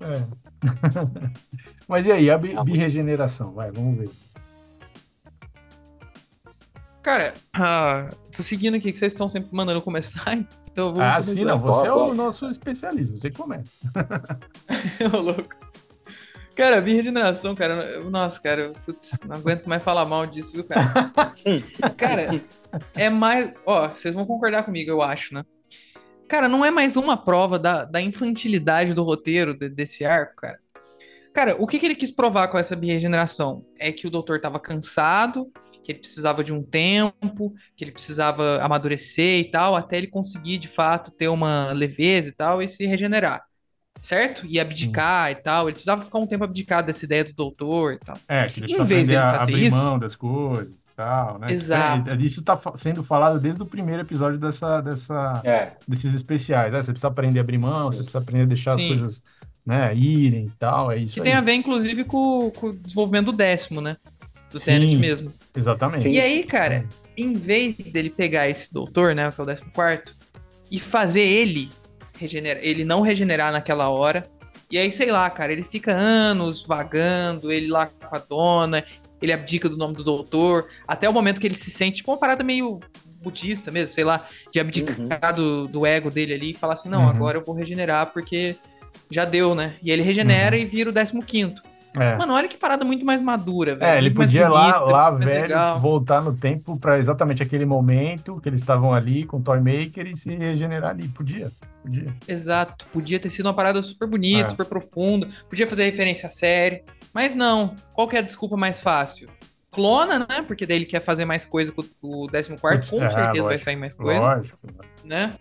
[0.02, 0.50] É.
[1.88, 3.52] Mas e aí, a bi birregeneração?
[3.52, 4.10] Vai, vamos ver.
[7.02, 10.34] Cara, uh, tô seguindo aqui que vocês estão sempre mandando começar,
[10.70, 11.32] então vamos Ah, começar.
[11.34, 11.60] sim, não.
[11.60, 13.72] Você é o nosso especialista, você começa.
[15.14, 15.56] Ô, louco.
[16.56, 21.10] Cara, minha regeneração, cara, nossa, cara, putz, não aguento mais falar mal disso, viu, cara?
[21.96, 22.44] cara,
[22.96, 23.54] é mais.
[23.66, 25.46] Ó, vocês vão concordar comigo, eu acho, né?
[26.28, 30.60] Cara, não é mais uma prova da, da infantilidade do roteiro de, desse arco, cara.
[31.34, 33.66] Cara, o que, que ele quis provar com essa regeneração?
[33.80, 35.50] É que o doutor tava cansado,
[35.84, 40.58] que ele precisava de um tempo, que ele precisava amadurecer e tal, até ele conseguir
[40.58, 43.50] de fato ter uma leveza e tal e se regenerar
[44.02, 44.46] certo?
[44.46, 45.32] E abdicar hum.
[45.32, 45.68] e tal.
[45.68, 48.18] Ele precisava ficar um tempo abdicado dessa ideia do doutor e tal.
[48.28, 51.52] É, que ele em vez de fazer abrir isso, mão das coisas e tal, né?
[51.52, 52.10] Exato.
[52.10, 55.74] É, isso tá sendo falado desde o primeiro episódio dessa, dessa, é.
[55.88, 56.72] desses especiais.
[56.72, 56.82] Né?
[56.82, 57.98] Você precisa aprender a abrir mão, Sim.
[57.98, 58.84] você precisa aprender a deixar Sim.
[58.84, 59.24] as coisas
[59.66, 60.92] né, irem e tal.
[60.92, 61.26] É isso que aí.
[61.26, 63.98] tem a ver, inclusive, com, com o desenvolvimento do décimo, né?
[64.52, 65.34] Do Tenet mesmo.
[65.56, 66.08] Exatamente.
[66.08, 66.86] E aí, cara,
[67.18, 69.32] em vez dele pegar esse doutor, né?
[69.32, 70.16] Que é o décimo quarto,
[70.72, 71.70] e fazer ele
[72.18, 74.26] regenera, ele não regenerar naquela hora.
[74.72, 78.84] E aí, sei lá, cara, ele fica anos vagando, ele lá com a dona,
[79.22, 82.18] ele abdica do nome do doutor, até o momento que ele se sente, tipo, uma
[82.18, 82.80] parada meio
[83.22, 85.36] budista mesmo, sei lá, de abdicar uhum.
[85.36, 87.10] do, do, ego dele ali e falar assim, não, uhum.
[87.10, 88.56] agora eu vou regenerar porque
[89.10, 89.76] já deu, né?
[89.84, 90.62] E ele regenera uhum.
[90.62, 91.62] e vira o 15 quinto.
[91.98, 92.18] É.
[92.18, 93.92] Mano, olha que parada muito mais madura, velho.
[93.92, 95.78] É, ele podia bonita, lá, lá velho, legal.
[95.80, 100.16] voltar no tempo para exatamente aquele momento que eles estavam ali com o Toymaker e
[100.16, 101.08] se regenerar ali.
[101.08, 101.50] Podia,
[101.82, 102.14] podia.
[102.28, 102.86] Exato.
[102.94, 104.48] Podia ter sido uma parada super bonita, é.
[104.48, 105.28] super profunda.
[105.50, 106.84] Podia fazer referência à série.
[107.14, 107.76] Mas não.
[107.94, 109.28] Qual que é a desculpa mais fácil?
[109.72, 110.44] Clona, né?
[110.48, 112.56] Porque daí ele quer fazer mais coisa com o 14,
[112.90, 114.20] com é, certeza lógico, vai sair mais coisa.
[114.20, 114.58] Lógico.
[115.04, 115.36] Né?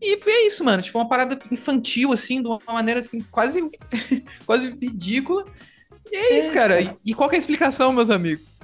[0.00, 0.82] E é isso, mano.
[0.82, 3.60] Tipo, uma parada infantil, assim, de uma maneira, assim, quase,
[4.46, 5.44] quase ridícula.
[6.10, 6.80] E é isso, cara.
[6.80, 8.56] E, e qual é a explicação, meus amigos?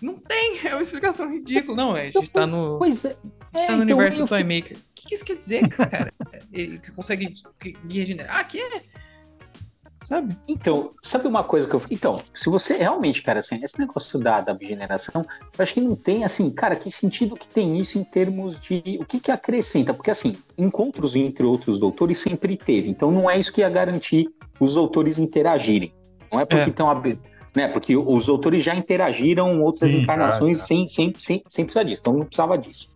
[0.00, 1.76] Não tem, é uma explicação ridícula.
[1.76, 2.76] Não, é, a gente tá no.
[2.80, 3.16] Pois é.
[3.54, 4.76] A gente tá no então universo do Toymaker.
[4.76, 6.12] O que, que isso quer dizer, cara?
[6.52, 7.32] Ele consegue
[7.88, 8.40] regenerar?
[8.40, 8.82] Ah, que é
[10.02, 10.36] sabe?
[10.46, 11.82] Então, sabe uma coisa que eu.
[11.90, 15.24] Então, se você realmente, cara, assim, esse negócio da, da bigeneração,
[15.56, 18.98] eu acho que não tem, assim, cara, que sentido que tem isso em termos de.
[19.00, 19.94] O que que acrescenta?
[19.94, 22.90] Porque, assim, encontros entre outros doutores sempre teve.
[22.90, 24.28] Então, não é isso que ia garantir
[24.60, 25.92] os doutores interagirem.
[26.30, 26.90] Não é porque estão.
[26.90, 27.16] É.
[27.54, 32.00] Né, porque os doutores já interagiram outras Sim, encarnações Sem, sem, sem, sem precisar disso.
[32.00, 32.91] Então, não precisava disso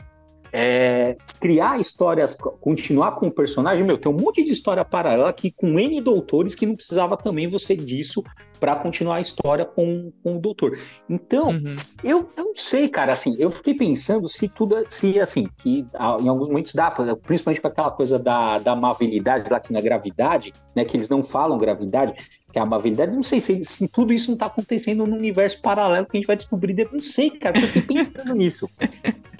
[0.58, 5.50] é, criar histórias, continuar com o personagem, meu, tem um monte de história paralela aqui
[5.50, 8.24] com N doutores que não precisava também você disso
[8.58, 10.78] para continuar a história com, com o doutor.
[11.10, 11.76] Então, uhum.
[12.02, 15.84] eu, eu não sei, cara, assim, eu fiquei pensando se tudo, se assim, que
[16.22, 20.54] em alguns momentos dá, principalmente com aquela coisa da, da amabilidade lá que na gravidade,
[20.74, 22.14] né, que eles não falam gravidade,
[22.50, 25.60] que é a amabilidade, não sei se, se tudo isso não tá acontecendo no universo
[25.60, 28.70] paralelo que a gente vai descobrir, não sei, cara, eu fiquei pensando nisso.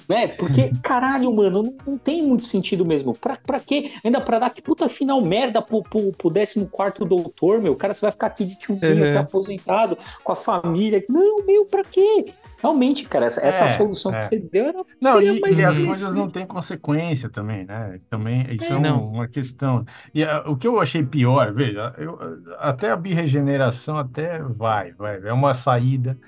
[0.09, 0.29] Né?
[0.29, 3.13] Porque, caralho, mano, não, não, tem muito sentido mesmo.
[3.13, 3.91] Pra, pra quê?
[4.05, 7.75] Ainda pra dar que puta final merda pro, pro, pro 14 doutor, meu.
[7.75, 9.19] Cara, você vai ficar aqui de tiozinho uhum.
[9.19, 11.05] aposentado, com a família.
[11.09, 12.33] Não, meu, pra quê?
[12.59, 14.23] Realmente, cara, essa, é, essa solução é.
[14.23, 14.85] que você deu era.
[15.01, 18.01] Não, e, e as coisas não têm consequência também, né?
[18.09, 19.85] Também, isso é, é um, uma questão.
[20.15, 22.19] E uh, o que eu achei pior, veja, eu,
[22.59, 26.19] até a birregeneração até vai, vai, é uma saída.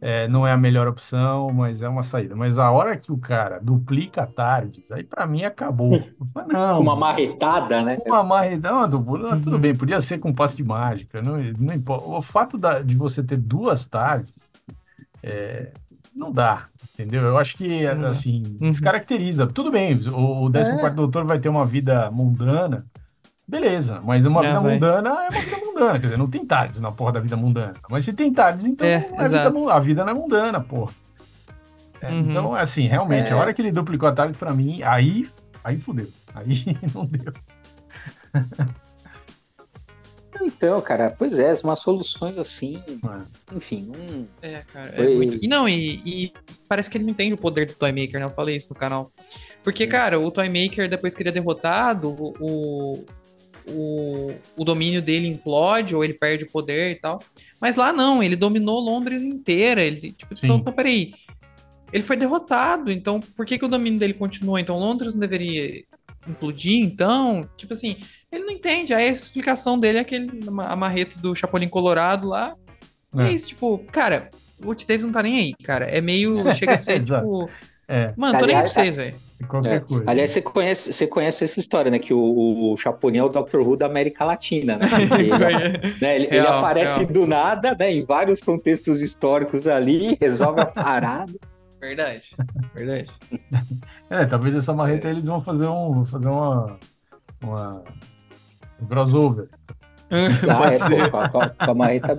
[0.00, 2.36] É, não é a melhor opção, mas é uma saída.
[2.36, 6.02] Mas a hora que o cara duplica tardes, aí para mim acabou.
[6.46, 7.98] Não, uma marretada, né?
[8.06, 9.58] Uma marretada, tudo uhum.
[9.58, 12.04] bem, podia ser com passe de mágica, não, não importa.
[12.04, 14.34] O fato da, de você ter duas tardes
[15.22, 15.70] é,
[16.14, 17.22] não dá, entendeu?
[17.22, 18.70] Eu acho que, assim, uhum.
[18.70, 19.46] descaracteriza.
[19.46, 20.90] Tudo bem, o, o 14 é.
[20.90, 22.86] doutor vai ter uma vida mundana,
[23.46, 24.74] beleza, mas uma vida vai.
[24.74, 27.74] mundana é uma vida mundana, quer dizer, não tem tardes na porra da vida mundana.
[27.88, 30.92] Mas se tem tardes, então é, a, vida, a, vida, não é mundana, porra.
[32.00, 32.20] É, uhum.
[32.20, 33.40] Então, assim, realmente, a é.
[33.40, 35.28] hora que ele duplicou a tarde pra mim, aí,
[35.64, 36.08] aí fudeu.
[36.34, 37.32] Aí não deu.
[40.42, 42.82] Então, cara, pois é, umas soluções assim,
[43.54, 44.28] enfim, não.
[44.42, 45.38] É, cara, é muito...
[45.42, 46.32] E não, e, e,
[46.68, 48.26] parece que ele não entende o poder do Toymaker, né?
[48.26, 49.10] Eu falei isso no canal.
[49.62, 53.04] Porque, cara, o Toymaker, depois que ele é derrotado, o,
[53.68, 57.20] o, o domínio dele implode ou ele perde o poder e tal.
[57.60, 59.82] Mas lá não, ele dominou Londres inteira.
[59.82, 61.14] Ele, tipo, então, então, peraí.
[61.92, 64.60] Ele foi derrotado, então por que, que o domínio dele continua?
[64.60, 65.84] Então Londres não deveria
[66.28, 67.48] implodir, então?
[67.56, 67.96] Tipo assim,
[68.30, 68.92] ele não entende.
[68.92, 72.54] Aí a explicação dele é aquele a marreta do Chapolin Colorado lá.
[73.16, 73.28] É.
[73.28, 74.28] é isso, tipo, cara,
[74.64, 74.84] o T.
[74.86, 75.86] Davis não tá nem aí, cara.
[75.86, 76.52] É meio.
[76.54, 77.48] Chega a ser, tipo.
[77.88, 78.12] É.
[78.16, 79.14] Mano, tô nem aí pra vocês, velho.
[79.48, 79.80] Qualquer é.
[79.80, 80.04] coisa.
[80.06, 81.98] Aliás, você conhece, você conhece essa história, né?
[81.98, 83.58] Que o, o Chapolin é o Dr.
[83.58, 84.86] Who da América Latina, né?
[85.18, 87.12] Ele, né, ele, real, ele aparece real.
[87.12, 87.92] do nada, né?
[87.92, 91.32] Em vários contextos históricos ali, resolve a parada.
[91.78, 92.30] Verdade,
[92.74, 93.10] verdade.
[94.08, 96.78] É, talvez essa marreta eles vão fazer um, fazer uma,
[97.42, 97.82] uma
[98.80, 99.48] um crossover.
[100.10, 102.18] Ah, é, pô, com, a, com a marreta.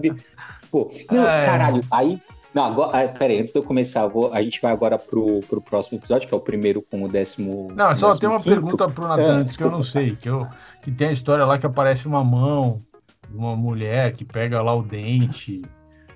[0.69, 1.45] Pô, não, é.
[1.45, 2.21] caralho, aí.
[2.53, 5.61] Não, agora, ah, peraí, antes de eu começar, vou, a gente vai agora pro, pro
[5.61, 7.67] próximo episódio, que é o primeiro com o décimo.
[7.75, 8.49] Não, só tem uma quinto.
[8.49, 10.47] pergunta pro Natan, é, antes que eu não sei, que, eu,
[10.81, 12.79] que tem a história lá que aparece uma mão
[13.29, 15.61] de uma mulher que pega lá o dente.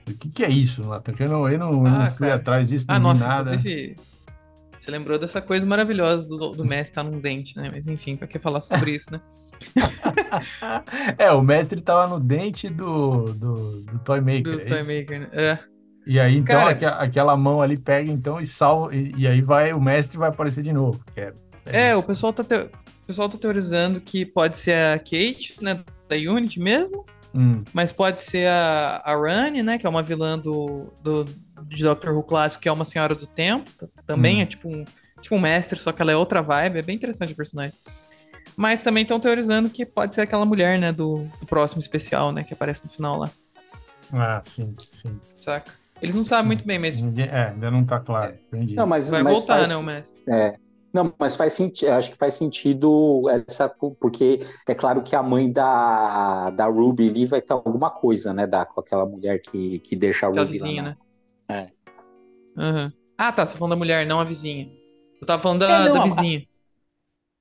[0.10, 1.13] O que, que é isso, Natan?
[1.20, 3.56] Eu não, eu não, ah, não fui atrás disso, não ah, nossa, nada.
[3.56, 3.96] Inclusive,
[4.80, 7.70] você lembrou dessa coisa maravilhosa do, do mestre estar tá num dente, né?
[7.72, 9.22] Mas enfim, pra que falar sobre isso, né?
[11.20, 14.41] é, o mestre tava no dente do, do, do Toymaker.
[14.41, 15.30] Do é Toymaker, né?
[15.34, 15.71] É.
[16.06, 18.96] E aí, então, Cara, aqua, aquela mão ali pega, então, e salva.
[18.96, 21.00] E, e, aí vai, o mestre vai aparecer de novo.
[21.16, 21.34] É,
[21.66, 25.56] é, é o, pessoal tá te, o pessoal tá teorizando que pode ser a Kate,
[25.62, 25.84] né?
[26.10, 27.06] Da Unity mesmo.
[27.34, 27.64] Hum.
[27.72, 29.78] Mas pode ser a, a Rani, né?
[29.78, 31.24] Que é uma vilã do, do,
[31.64, 33.70] de Doctor Who clássico, que é uma senhora do tempo.
[34.06, 34.42] Também hum.
[34.42, 34.84] é tipo um,
[35.22, 36.80] tipo um mestre, só que ela é outra vibe.
[36.80, 37.74] É bem interessante o personagem.
[38.58, 42.44] Mas também estão teorizando que pode ser aquela mulher, né, do, do, próximo especial, né,
[42.44, 43.30] que aparece no final lá.
[44.12, 45.20] Ah, sim, sim.
[45.36, 45.72] Saca?
[46.02, 47.00] Eles não sabem muito bem, mas.
[47.00, 48.36] Ninguém, é, ainda não tá claro.
[48.48, 48.76] Entendi.
[48.76, 50.24] Não, mas, Vai mas voltar, faz, né, o mestre?
[50.28, 50.58] É.
[50.94, 55.50] Não, mas faz sentido, acho que faz sentido essa, porque é claro que a mãe
[55.50, 59.96] da, da Ruby ali vai ter alguma coisa, né, da, com aquela mulher que, que
[59.96, 60.98] deixa a Ruby aquela vizinha, lá, né?
[62.58, 62.62] É.
[62.62, 62.92] Uhum.
[63.18, 64.70] Ah, tá, você tá falando da mulher, não a vizinha.
[65.22, 66.46] Eu tava falando da, é, não, da vizinha.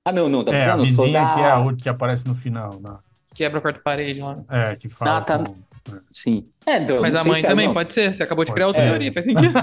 [0.05, 1.35] Ah, não, não, tá é, a vizinha da...
[1.35, 2.79] que é a outra que aparece no final.
[2.81, 2.99] Né?
[3.35, 4.37] Quebra a quarta parede lá.
[4.49, 5.19] É, que fala.
[5.19, 5.39] Ah, tá.
[5.39, 5.55] Com...
[5.93, 6.01] É.
[6.11, 6.45] Sim.
[6.67, 7.75] É, então, Mas a mãe também não.
[7.75, 8.15] pode ser.
[8.15, 9.59] Você acabou de pode criar outra teoria, faz sentido.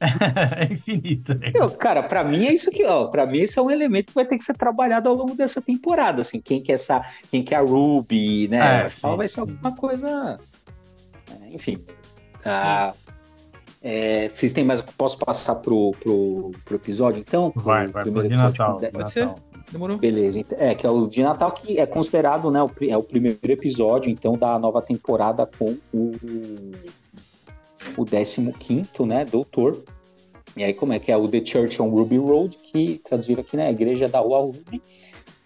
[0.00, 1.34] é infinito.
[1.34, 1.52] Né?
[1.78, 4.24] cara, para mim é isso que, ó, para mim esse é um elemento que vai
[4.24, 7.54] ter que ser trabalhado ao longo dessa temporada, assim, quem que é essa, quem que
[7.54, 8.84] é a Ruby, né?
[8.84, 10.38] É, sim, vai ser alguma coisa,
[11.30, 11.78] é, enfim.
[12.44, 12.92] Ah,
[13.82, 14.80] é, vocês têm mais.
[14.80, 17.52] Posso passar pro, pro, pro episódio, então?
[17.56, 18.78] Vai, vai pro de Natal.
[18.78, 19.08] Pode Natal.
[19.08, 19.28] ser?
[19.72, 19.96] Demorou.
[19.96, 20.44] Beleza.
[20.58, 22.62] É, que é o de Natal, que é considerado, né?
[22.62, 26.12] O, é o primeiro episódio, então, da nova temporada com o.
[27.96, 29.24] O 15, né?
[29.24, 29.82] Doutor.
[30.56, 31.16] E aí, como é que é?
[31.16, 33.70] O The Church on Ruby Road, que traduzido aqui, né?
[33.70, 34.82] Igreja da rua Ruby.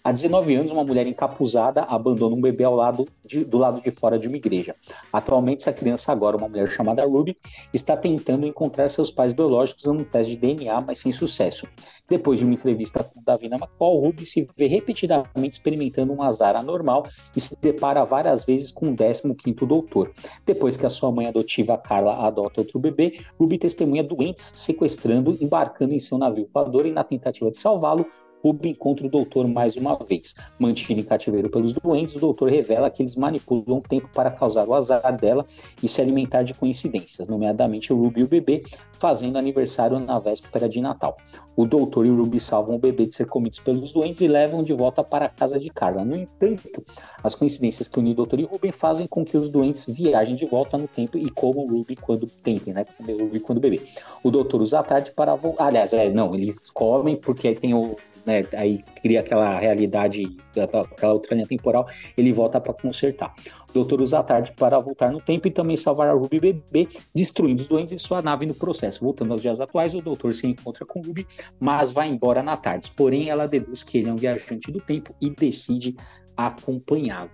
[0.06, 3.90] Há 19 anos, uma mulher encapuzada abandona um bebê ao lado de, do lado de
[3.90, 4.76] fora de uma igreja.
[5.12, 7.36] Atualmente, essa criança, agora uma mulher chamada Ruby,
[7.74, 11.66] está tentando encontrar seus pais biológicos num teste de DNA, mas sem sucesso.
[12.08, 17.04] Depois de uma entrevista com Davina McCall, Ruby se vê repetidamente experimentando um azar anormal
[17.34, 20.12] e se depara várias vezes com o 15º doutor.
[20.44, 25.94] Depois que a sua mãe adotiva Carla adota outro bebê, Ruby testemunha doentes sequestrando, embarcando
[25.94, 28.06] em seu navio voador e na tentativa de salvá-lo,
[28.46, 30.34] Ruby encontra o doutor mais uma vez.
[30.58, 34.68] Mantido em cativeiro pelos doentes, o doutor revela que eles manipulam o tempo para causar
[34.68, 35.44] o azar dela
[35.82, 40.68] e se alimentar de coincidências, nomeadamente o Ruby e o bebê, fazendo aniversário na véspera
[40.68, 41.16] de Natal.
[41.56, 44.62] O doutor e o Ruby salvam o bebê de ser comidos pelos doentes e levam
[44.62, 46.04] de volta para a casa de Carla.
[46.04, 46.84] No entanto,
[47.24, 50.46] as coincidências que unem o doutor e Ruby fazem com que os doentes viajem de
[50.46, 52.86] volta no tempo e comam o Ruby quando tentem, né?
[53.00, 53.80] O Ruby quando bebê.
[54.22, 55.66] O doutor usa a tarde para voltar.
[55.66, 61.34] Aliás, é, não, eles comem porque tem o né, aí cria aquela realidade, aquela outra
[61.34, 63.32] linha temporal, ele volta para consertar.
[63.70, 66.88] O doutor usa a tarde para voltar no tempo e também salvar a Ruby bebê,
[67.14, 69.04] destruindo os doentes e sua nave no processo.
[69.04, 71.26] Voltando aos dias atuais, o doutor se encontra com Ruby,
[71.60, 72.90] mas vai embora na tarde.
[72.96, 75.94] Porém, ela deduz que ele é um viajante do tempo e decide
[76.36, 77.30] acompanhá-lo.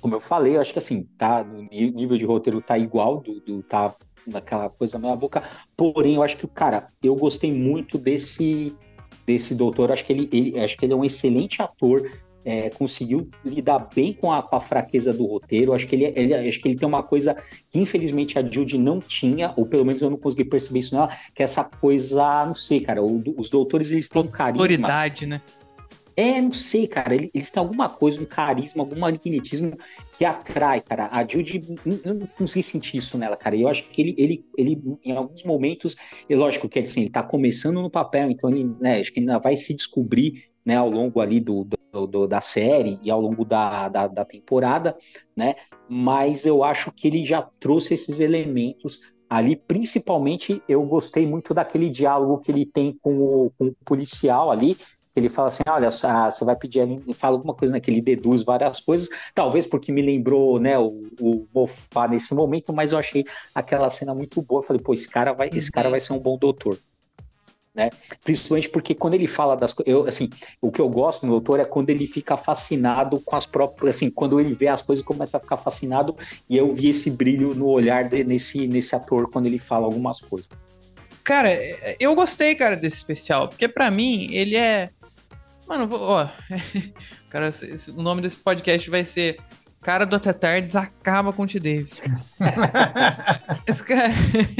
[0.00, 3.38] Como eu falei, eu acho que assim, tá, no nível de roteiro tá igual, do,
[3.40, 3.94] do tá
[4.26, 5.42] naquela coisa meia boca,
[5.76, 8.74] porém eu acho que, cara, eu gostei muito desse
[9.32, 9.92] desse doutor.
[9.92, 12.10] Acho que ele, ele, acho que ele é um excelente ator.
[12.42, 15.74] É, conseguiu lidar bem com a, com a, fraqueza do roteiro.
[15.74, 17.36] Acho que ele, ele, acho que ele tem uma coisa
[17.68, 21.14] que infelizmente a Judy não tinha, ou pelo menos eu não consegui perceber isso nela,
[21.34, 24.62] que é essa coisa, não sei, cara, o, os doutores eles têm um carisma.
[24.62, 25.42] Autoridade, né?
[26.20, 27.14] É, não sei, cara.
[27.14, 29.74] Eles têm alguma coisa, um carisma, algum magnetismo
[30.18, 31.08] que atrai, cara.
[31.10, 31.58] A Judy,
[32.04, 33.56] eu não consegui sentir isso nela, cara.
[33.56, 35.96] Eu acho que ele, ele, ele em alguns momentos,
[36.28, 39.38] e lógico que assim, ele tá começando no papel, então ele, né, acho que ainda
[39.38, 43.42] vai se descobrir, né, ao longo ali do, do, do da série e ao longo
[43.42, 44.94] da, da, da temporada,
[45.34, 45.54] né?
[45.88, 51.88] Mas eu acho que ele já trouxe esses elementos ali, principalmente eu gostei muito daquele
[51.88, 54.76] diálogo que ele tem com o, com o policial ali,
[55.20, 58.80] ele fala assim: olha, ah, você vai pedir ali, fala alguma coisa né, deduz várias
[58.80, 63.90] coisas, talvez porque me lembrou né, o, o Mofá nesse momento, mas eu achei aquela
[63.90, 64.60] cena muito boa.
[64.60, 65.92] Eu falei, pô, esse cara vai, esse cara uhum.
[65.92, 66.78] vai ser um bom doutor.
[67.72, 67.88] Né?
[68.24, 70.28] Principalmente porque quando ele fala das coisas, assim,
[70.60, 74.10] o que eu gosto no doutor é quando ele fica fascinado com as próprias, assim,
[74.10, 76.16] quando ele vê as coisas começa a ficar fascinado
[76.48, 80.20] e eu vi esse brilho no olhar de, nesse nesse ator quando ele fala algumas
[80.20, 80.48] coisas.
[81.22, 81.50] Cara,
[82.00, 84.90] eu gostei, cara, desse especial, porque para mim ele é
[85.70, 86.26] Mano, vou, ó.
[87.30, 87.48] cara,
[87.96, 89.38] o nome desse podcast vai ser
[89.80, 91.60] Cara do Até Tardes acaba com o T.
[91.60, 92.02] Davis.
[93.66, 94.10] esse cara,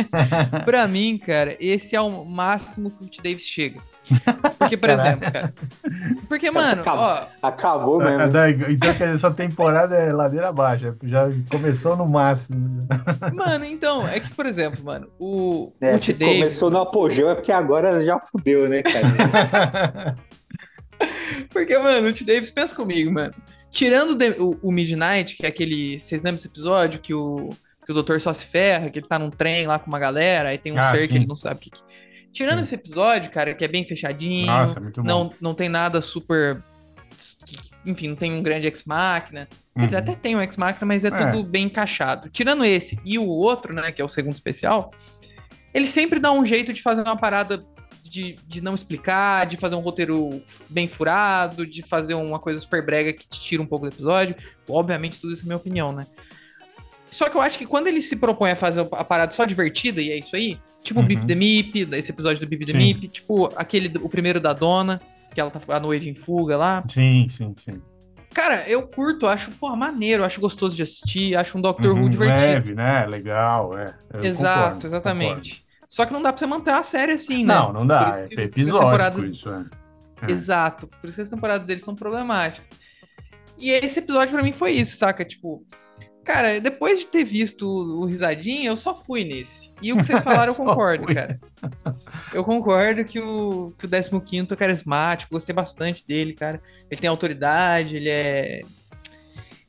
[0.65, 3.21] pra mim, cara, esse é o máximo que o T.
[3.21, 3.81] Davis chega.
[4.57, 5.53] Porque, por exemplo, cara.
[6.29, 7.27] Porque, mano, acabou, ó.
[7.43, 8.71] Acabou mesmo.
[8.71, 10.97] Então essa temporada é ladeira baixa.
[11.03, 12.81] Já começou no máximo.
[13.35, 15.73] Mano, então, é que, por exemplo, mano, o.
[15.81, 16.13] É, o T.
[16.13, 16.39] Davis.
[16.39, 20.17] Começou no apogeu, é porque agora já fudeu, né, cara?
[21.51, 22.25] Porque, mano, o T.
[22.25, 23.35] Davis, pensa comigo, mano.
[23.71, 26.01] Tirando o, o, Midnight, que é aquele.
[26.01, 27.51] Vocês lembram desse episódio que o,
[27.85, 30.49] que o doutor só se ferra, que ele tá num trem lá com uma galera,
[30.49, 31.09] aí tem um ah, ser sim.
[31.09, 31.71] que ele não sabe o que.
[32.33, 32.63] Tirando sim.
[32.65, 34.47] esse episódio, cara, que é bem fechadinho.
[34.47, 35.07] Nossa, é muito bom.
[35.07, 36.63] Não, não tem nada super.
[37.87, 39.49] Enfim, não tem um grande X-Machina.
[39.79, 40.03] Quer dizer, uhum.
[40.03, 42.29] até tem um X-Machina, mas é, é tudo bem encaixado.
[42.29, 44.91] Tirando esse e o outro, né, que é o segundo especial,
[45.73, 47.61] ele sempre dá um jeito de fazer uma parada
[48.11, 52.85] de, de não explicar, de fazer um roteiro bem furado, de fazer uma coisa super
[52.85, 54.35] brega que te tira um pouco do episódio.
[54.69, 56.07] Obviamente, tudo isso é minha opinião, né?
[57.09, 60.03] Só que eu acho que quando ele se propõe a fazer a parada só divertida,
[60.03, 61.05] e é isso aí, tipo uhum.
[61.05, 64.53] o Bip the Meep, esse episódio do Bip the Meep, tipo aquele, o primeiro da
[64.53, 65.01] Dona,
[65.33, 66.83] que ela tá a noiva em fuga lá.
[66.93, 67.81] Sim, sim, sim.
[68.35, 72.11] Cara, eu curto, acho, pô, maneiro, acho gostoso de assistir, acho um Doctor uhum, Who
[72.11, 72.47] divertido.
[72.47, 73.07] Leve, né?
[73.07, 73.95] Legal, é.
[74.13, 75.51] Eu Exato, concordo, exatamente.
[75.51, 75.70] Concordo.
[75.91, 77.53] Só que não dá pra você manter a série assim, né?
[77.53, 78.25] Não, não dá.
[78.31, 79.25] É episódico temporadas...
[79.25, 79.67] isso, é.
[80.23, 80.31] é.
[80.31, 80.87] Exato.
[80.87, 82.65] Por isso que as temporadas deles são problemáticas.
[83.59, 85.25] E esse episódio para mim foi isso, saca?
[85.25, 85.67] Tipo,
[86.25, 89.75] cara, depois de ter visto o Risadinho, eu só fui nesse.
[89.83, 91.41] E o que vocês falaram, eu concordo, cara.
[92.33, 96.63] Eu concordo que o, que o 15 é carismático, gostei bastante dele, cara.
[96.89, 98.61] Ele tem autoridade, ele é.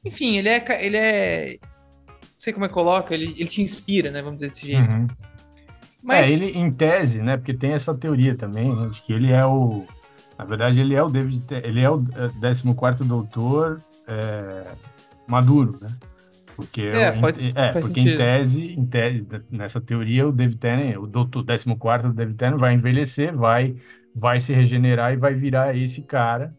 [0.05, 0.63] Enfim, ele é.
[0.85, 1.57] Ele é.
[1.61, 4.21] Não sei como é que coloca, ele, ele te inspira, né?
[4.21, 4.83] Vamos dizer desse jeito.
[4.83, 5.07] Uhum.
[6.01, 6.29] Mas...
[6.29, 7.37] É, ele, em tese, né?
[7.37, 9.85] Porque tem essa teoria também, né, de que ele é o.
[10.37, 11.43] Na verdade, ele é o David.
[11.63, 14.71] Ele é o 14 é, doutor é,
[15.27, 15.89] maduro, né?
[16.55, 21.07] Porque, é, pode, é, porque em tese, em tese, nessa teoria, o David Tennant, o
[21.07, 23.75] doutor 14 do David Tennant vai envelhecer, vai,
[24.15, 26.53] vai se regenerar e vai virar esse cara.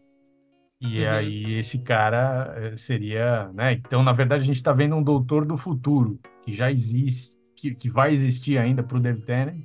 [0.81, 1.09] E uhum.
[1.09, 3.73] aí esse cara é, seria, né?
[3.73, 7.73] Então, na verdade, a gente está vendo um doutor do futuro, que já existe, que,
[7.73, 9.61] que vai existir ainda para o David Tennant,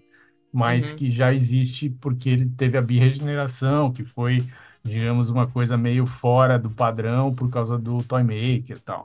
[0.53, 0.97] mas uhum.
[0.97, 4.39] que já existe porque ele teve a biregeneração, que foi,
[4.85, 9.05] digamos, uma coisa meio fora do padrão por causa do Toy Maker e tal.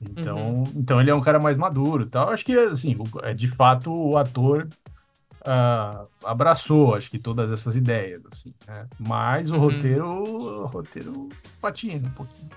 [0.00, 0.64] Então, uhum.
[0.74, 2.30] então ele é um cara mais maduro, tal.
[2.30, 4.68] Acho que assim, é de fato o ator
[5.42, 8.86] uh, abraçou, acho que todas essas ideias, assim, né?
[8.98, 9.60] Mas o uhum.
[9.60, 11.28] roteiro, o roteiro
[11.60, 12.50] patina um pouquinho.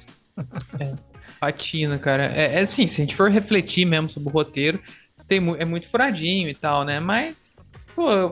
[0.79, 0.95] É,
[1.39, 2.25] patina, cara.
[2.25, 4.81] É, é assim, se a gente for refletir mesmo sobre o roteiro,
[5.27, 6.99] tem, é muito furadinho e tal, né?
[6.99, 7.51] Mas,
[7.95, 8.31] pô,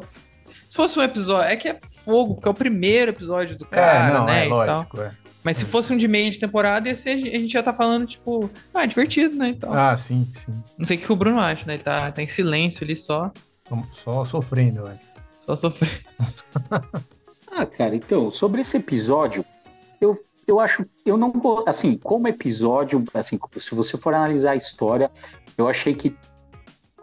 [0.75, 1.49] se fosse um episódio.
[1.49, 4.45] É que é fogo, porque é o primeiro episódio do é, cara, é, não, né?
[4.45, 5.11] É, lógico, é.
[5.43, 8.07] Mas se fosse um de meio de temporada, ia ser, a gente já tá falando,
[8.07, 9.49] tipo, ah, é divertido, né?
[9.49, 10.63] Então, ah, sim, sim.
[10.77, 11.75] Não sei o que o Bruno acha, né?
[11.75, 13.31] Ele tá, tá em silêncio ali só.
[14.03, 14.99] Só sofrendo, velho.
[15.37, 16.03] Só sofrendo.
[17.51, 19.45] ah, cara, então, sobre esse episódio,
[20.01, 21.31] eu, eu acho, eu não,
[21.67, 25.11] assim, como episódio, assim, se você for analisar a história,
[25.57, 26.15] eu achei que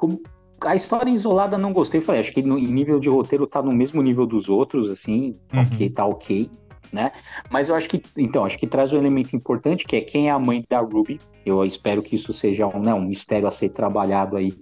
[0.03, 0.21] como,
[0.61, 4.03] a história isolada não gostei, falei, acho que no nível de roteiro tá no mesmo
[4.03, 5.61] nível dos outros, assim, uhum.
[5.61, 6.51] ok, tá ok
[6.93, 7.11] né?
[7.49, 10.31] Mas eu acho que, então, acho que traz um elemento importante que é quem é
[10.31, 11.19] a mãe da Ruby.
[11.47, 14.53] Eu espero que isso seja um, né, um mistério a ser trabalhado aí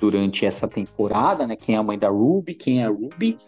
[0.00, 1.54] durante essa temporada, né?
[1.54, 3.38] Quem é a mãe da Ruby, quem é a Ruby.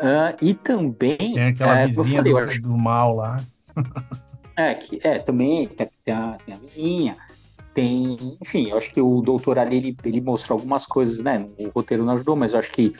[0.00, 1.16] Uh, e também.
[1.16, 2.62] Tem aquela é, vizinha falei, do, acho...
[2.62, 3.36] do, mal lá.
[4.56, 7.16] é, que, é, também tem, tem, a, tem a vizinha.
[7.76, 11.46] Tem, enfim, eu acho que o doutor ali ele, ele mostrou algumas coisas, né?
[11.58, 12.94] O roteiro não ajudou, mas eu acho que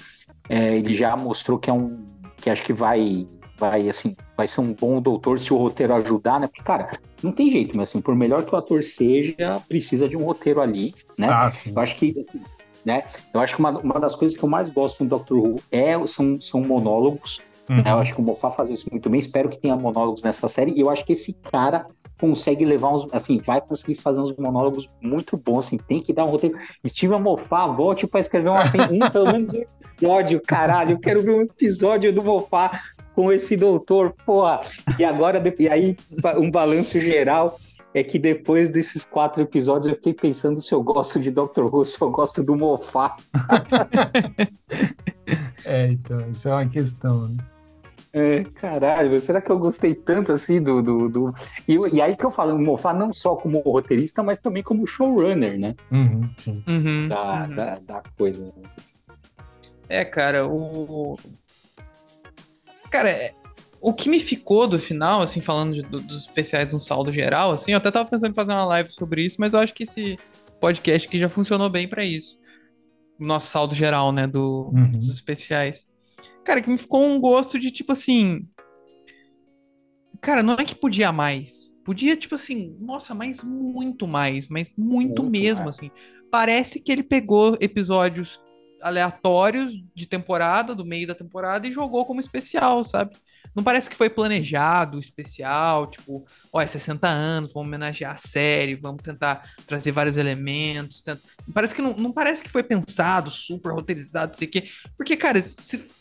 [0.50, 2.04] é, ele já mostrou que é um.
[2.36, 3.26] que acho que vai
[3.58, 6.46] vai assim, vai ser um bom doutor se o roteiro ajudar, né?
[6.46, 10.14] Porque, cara, não tem jeito, mas assim, por melhor que o ator seja, precisa de
[10.14, 11.28] um roteiro ali, né?
[11.30, 12.42] Ah, eu acho que assim,
[12.84, 13.04] né?
[13.32, 16.06] Eu acho que uma, uma das coisas que eu mais gosto no Doctor Who é,
[16.06, 17.40] são, são monólogos.
[17.68, 17.82] Uhum.
[17.82, 17.90] Né?
[17.90, 19.20] Eu acho que o Moffat faz isso muito bem.
[19.20, 20.72] Espero que tenha monólogos nessa série.
[20.72, 21.86] E eu acho que esse cara
[22.18, 26.24] consegue levar uns, assim, vai conseguir fazer uns monólogos muito bons, assim, tem que dar
[26.24, 26.58] um roteiro.
[26.86, 29.62] Steven Moffat, volte para escrever uma, um, pelo menos um
[29.92, 32.78] episódio, caralho, eu quero ver um episódio do Moffat
[33.14, 34.60] com esse doutor, porra.
[34.98, 35.96] E agora, e aí,
[36.36, 37.56] um balanço geral
[37.94, 41.84] é que depois desses quatro episódios eu fiquei pensando se eu gosto de Doctor Who,
[41.84, 43.16] se eu gosto do Mofá.
[45.64, 47.55] é, então, isso é uma questão, né?
[48.18, 50.80] É, caralho, será que eu gostei tanto assim do.
[50.80, 51.34] do, do...
[51.68, 54.86] E, e, aí que eu falo, o Mofá não só como roteirista, mas também como
[54.86, 55.74] showrunner, né?
[55.92, 56.64] Uhum, sim.
[56.66, 57.54] Uhum, da, uhum.
[57.54, 58.54] Da, da coisa.
[59.86, 61.18] É, cara, o,
[62.90, 63.34] Cara, é,
[63.80, 67.52] o que me ficou do final, assim, falando de, do, dos especiais no saldo geral,
[67.52, 69.82] assim, eu até tava pensando em fazer uma live sobre isso, mas eu acho que
[69.82, 70.18] esse
[70.58, 72.38] podcast aqui já funcionou bem para isso.
[73.18, 74.92] O nosso saldo geral, né, do, uhum.
[74.92, 75.86] dos especiais.
[76.46, 78.48] Cara, que me ficou um gosto de, tipo assim...
[80.20, 81.74] Cara, não é que podia mais.
[81.84, 85.76] Podia, tipo assim, nossa, mas muito mais, mas muito, muito mesmo, mais.
[85.76, 85.90] assim.
[86.30, 88.40] Parece que ele pegou episódios
[88.80, 93.16] aleatórios de temporada, do meio da temporada, e jogou como especial, sabe?
[93.54, 98.76] Não parece que foi planejado, especial, tipo, ó, é 60 anos, vamos homenagear a série,
[98.76, 101.02] vamos tentar trazer vários elementos.
[101.02, 101.20] Tenta...
[101.52, 104.68] Parece que não, não parece que foi pensado, super roteirizado, não sei o quê.
[104.96, 105.96] Porque, cara, se...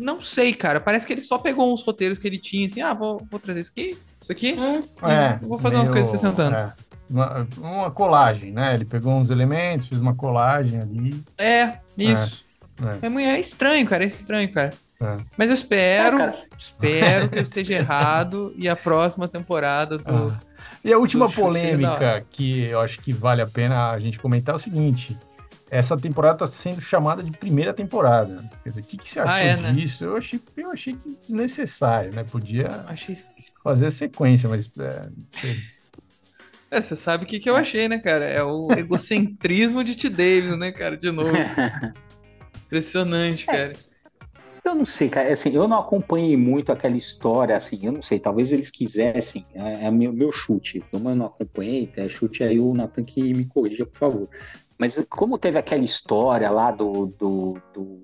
[0.00, 2.94] não sei, cara, parece que ele só pegou uns roteiros que ele tinha, assim, ah,
[2.94, 4.56] vou, vou trazer isso aqui, isso aqui,
[5.02, 5.86] é, vou fazer meio...
[5.86, 6.62] umas coisas de 60 anos.
[6.62, 6.72] É
[7.10, 8.74] uma, uma, colagem, né?
[8.74, 11.22] Ele pegou uns elementos, fez uma colagem ali.
[11.36, 12.44] É, isso.
[13.02, 13.22] É, é.
[13.24, 14.72] é estranho, cara, é estranho, cara.
[15.02, 15.16] É.
[15.36, 20.28] Mas eu espero, é, espero que eu esteja errado e a próxima temporada do.
[20.28, 20.40] Ah.
[20.84, 24.56] E a última polêmica que eu acho que vale a pena a gente comentar é
[24.56, 25.16] o seguinte:
[25.70, 28.50] essa temporada está sendo chamada de primeira temporada.
[28.62, 29.72] Quer dizer, o que, que você achou ah, é, né?
[29.72, 30.04] disso?
[30.04, 32.24] Eu, achei, eu achei que desnecessário, né?
[32.24, 33.16] Podia achei...
[33.62, 34.68] fazer a sequência, mas.
[34.78, 35.08] É,
[36.72, 38.24] é, você sabe o que, que eu achei, né, cara?
[38.24, 40.10] É o egocentrismo de T.
[40.10, 40.96] Davis, né, cara?
[40.96, 41.30] De novo.
[42.66, 43.52] Impressionante, é.
[43.52, 43.72] cara.
[44.64, 45.32] Eu não sei, cara.
[45.32, 48.18] Assim, eu não acompanhei muito aquela história, assim, eu não sei.
[48.18, 50.82] Talvez eles quisessem, é, é meu, meu chute.
[50.90, 54.28] Como eu não acompanhei, é chute aí o Nathan que me corrija, por favor.
[54.80, 58.02] Mas como teve aquela história lá do, do, do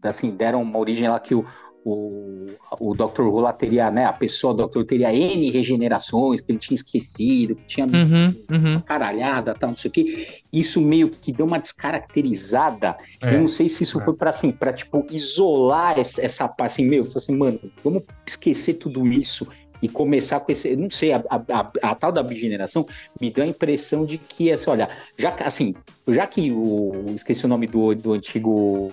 [0.00, 1.44] assim, deram uma origem lá que o,
[1.84, 3.22] o, o Dr.
[3.22, 4.84] Who lá teria, né, a pessoa, o Dr.
[4.84, 8.80] teria N regenerações que ele tinha esquecido, que tinha uhum, uhum.
[8.80, 10.28] caralhada, tal, não sei o que.
[10.52, 12.96] Isso meio que deu uma descaracterizada.
[13.20, 14.04] É, eu não sei se isso é.
[14.04, 19.04] foi para assim, para tipo isolar essa, essa assim, meu, assim, mano, vamos esquecer tudo
[19.08, 19.48] isso
[19.84, 22.86] e começar com esse, não sei, a, a, a, tal da bigeneração
[23.20, 25.74] me deu a impressão de que, assim, olha, já assim,
[26.08, 28.90] já que o, esqueci o nome do, do antigo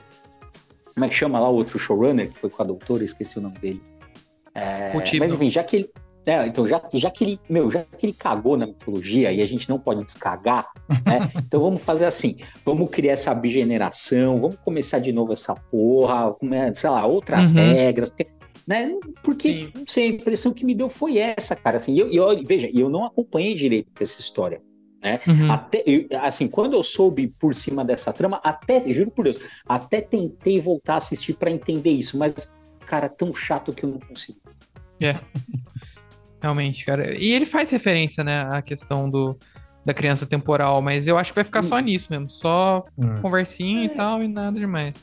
[0.94, 3.42] como é que chama lá o outro showrunner, que foi com a doutora, esqueci o
[3.42, 3.82] nome dele.
[4.54, 5.90] É, mas enfim, já que ele.
[6.26, 9.46] É, então, já, já que ele, meu, já que ele cagou na mitologia e a
[9.46, 11.32] gente não pode descagar, né?
[11.40, 12.36] então vamos fazer assim:
[12.66, 16.36] vamos criar essa bigeneração, vamos começar de novo essa porra,
[16.76, 17.56] sei lá, outras uhum.
[17.56, 18.30] regras, porque,
[18.68, 18.92] né?
[19.24, 19.72] Porque, Sim.
[19.76, 21.78] não sei, a impressão que me deu foi essa, cara.
[21.78, 24.62] Assim, eu, eu, veja, eu não acompanhei direito essa história.
[25.02, 25.20] Né?
[25.28, 25.52] Uhum.
[25.52, 25.84] Até,
[26.22, 30.94] assim, quando eu soube por cima dessa trama, até, juro por Deus, até tentei voltar
[30.94, 32.54] a assistir para entender isso, mas,
[32.86, 34.40] cara, tão chato que eu não consigo.
[35.00, 35.20] É.
[36.40, 37.18] Realmente, cara.
[37.18, 39.36] E ele faz referência, né, à questão do,
[39.84, 41.82] da criança temporal, mas eu acho que vai ficar só hum.
[41.82, 42.30] nisso mesmo.
[42.30, 43.20] Só hum.
[43.22, 43.86] conversinha é.
[43.86, 44.94] e tal, e nada demais.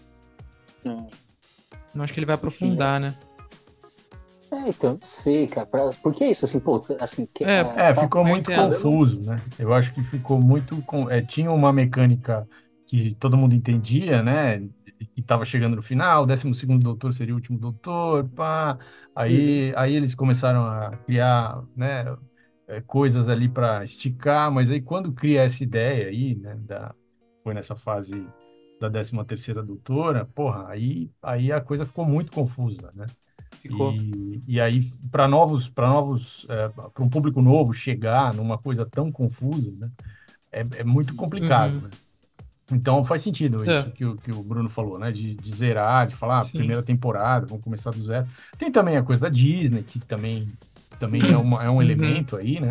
[0.85, 1.09] Não.
[1.93, 3.15] Não acho que ele vai aprofundar, né?
[4.51, 5.67] É, então, não sei, cara.
[5.67, 5.91] Pra...
[6.03, 6.45] Por que isso?
[6.45, 7.27] Assim, pô, assim.
[7.27, 9.43] Que, é, é, ficou muito confuso, né?
[9.59, 10.83] Eu acho que ficou muito.
[11.11, 12.49] É, tinha uma mecânica
[12.87, 14.59] que todo mundo entendia, né?
[15.17, 18.79] E estava chegando no final, o 12 doutor seria o último doutor, pá.
[19.15, 19.79] Aí, uhum.
[19.79, 22.17] aí eles começaram a criar, né?
[22.67, 26.57] É, coisas ali para esticar, mas aí quando cria essa ideia aí, né?
[26.61, 26.95] Da,
[27.43, 28.27] foi nessa fase
[28.81, 33.07] da 13 terceira doutora, porra, aí, aí a coisa ficou muito confusa, né?
[33.61, 33.93] Ficou.
[33.93, 38.87] E, e aí, para novos, para novos, é, para um público novo chegar numa coisa
[38.87, 39.91] tão confusa, né?
[40.51, 41.81] É, é muito complicado, uhum.
[41.83, 41.91] né?
[42.71, 43.81] Então faz sentido é.
[43.81, 45.11] isso que, o, que o Bruno falou, né?
[45.11, 48.27] De, de zerar, de falar, ah, primeira temporada, vamos começar do zero.
[48.57, 50.47] Tem também a coisa da Disney, que também,
[50.99, 51.83] também é, uma, é um uhum.
[51.83, 52.71] elemento aí, né?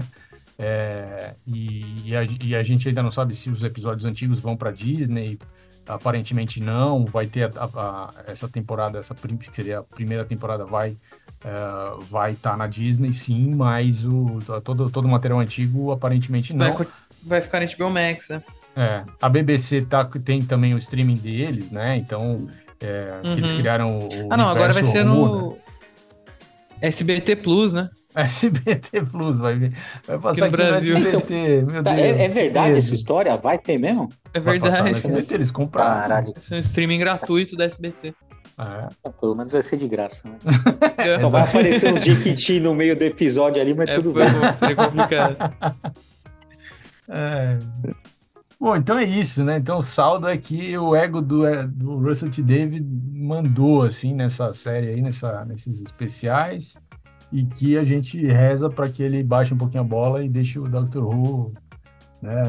[0.59, 4.57] É, e, e, a, e, a, gente ainda não sabe se os episódios antigos vão
[4.57, 5.37] para Disney,
[5.87, 10.91] aparentemente não, vai ter a, a, essa temporada, essa que seria a primeira temporada vai
[10.91, 16.53] uh, vai estar tá na Disney sim, mas o todo, todo o material antigo aparentemente
[16.53, 16.73] não.
[16.73, 16.87] Vai,
[17.23, 18.43] vai ficar na HBO Max, né?
[18.75, 21.97] É, a BBC tá, tem também o streaming deles, né?
[21.97, 22.47] Então,
[22.79, 23.33] é, uhum.
[23.33, 24.27] eles criaram o.
[24.29, 25.51] Ah, não, agora vai ser no.
[25.51, 25.57] Né?
[26.81, 27.89] SBT Plus, né?
[28.15, 29.73] SBT Plus, vai ver.
[30.05, 30.99] Vai passar aqui no Brasil.
[30.99, 32.19] No SBT, meu tá, é, Deus.
[32.19, 33.35] É, é verdade essa história?
[33.35, 34.09] Vai ter mesmo?
[34.33, 34.89] É verdade.
[34.89, 36.01] SBT, eles compraram.
[36.01, 36.33] Caralho.
[36.35, 38.13] Esse é um streaming gratuito da SBT.
[38.57, 39.09] Ah, é.
[39.09, 40.37] Pelo menos vai ser de graça, né?
[40.97, 41.19] É.
[41.21, 44.27] Só vai aparecer uns Jequiti no meio do episódio ali, mas é, tudo bem.
[44.31, 45.37] Bom, seria complicado.
[47.09, 47.57] É.
[48.59, 49.57] Bom, então é isso, né?
[49.57, 52.41] Então o saldo é que o ego do, é, do Russell T.
[52.41, 56.75] David mandou, assim, nessa série aí, nessa, nesses especiais
[57.31, 60.57] e que a gente reza para que ele baixe um pouquinho a bola e deixe
[60.57, 61.03] o Dr.
[61.03, 61.53] Who.
[62.21, 62.41] Né,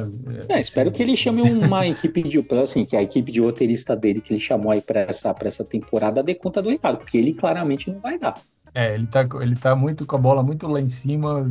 [0.49, 2.43] é, espero que ele chame uma equipe de.
[2.63, 6.23] Assim, que a equipe de roteirista dele que ele chamou aí para essa, essa temporada
[6.23, 8.35] dê conta do recado, porque ele claramente não vai dar.
[8.75, 11.47] É, ele tá, ele tá muito com a bola muito lá em cima,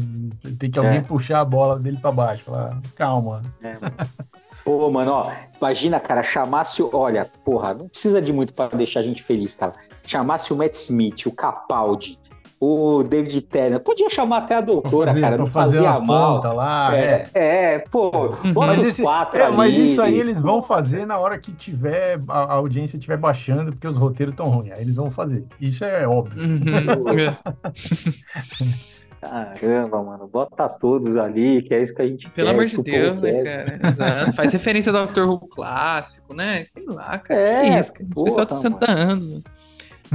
[0.58, 1.02] tem que alguém é.
[1.02, 3.42] puxar a bola dele para baixo, falar, calma.
[3.62, 3.74] É.
[4.68, 9.04] Pô, mano, ó, imagina, cara, chamasse, olha, porra, não precisa de muito para deixar a
[9.04, 9.72] gente feliz, cara.
[10.06, 12.20] Chamasse o Matt Smith, o Capaldi,
[12.60, 13.82] o David Tennant.
[13.82, 16.54] Podia chamar até a doutora, fazer, cara, não fazia mal.
[16.54, 18.12] Lá, é, é, é, pô,
[18.52, 19.56] bota mas os esse, quatro é, ali.
[19.56, 23.72] Mas isso aí eles vão fazer na hora que tiver a, a audiência estiver baixando,
[23.72, 24.74] porque os roteiros estão ruins.
[24.74, 25.46] Aí eles vão fazer.
[25.62, 26.44] Isso é óbvio.
[29.20, 32.54] Caramba, mano, bota todos ali, que é isso que a gente Pelo quer.
[32.54, 33.80] Pelo amor de Deus, né, cara?
[33.88, 34.34] Exato.
[34.34, 36.64] Faz referência ao Doctor Who clássico, né?
[36.66, 37.40] Sei lá, cara.
[37.40, 38.10] É, que isso, cara?
[38.12, 39.44] Esse pessoal tá sentando.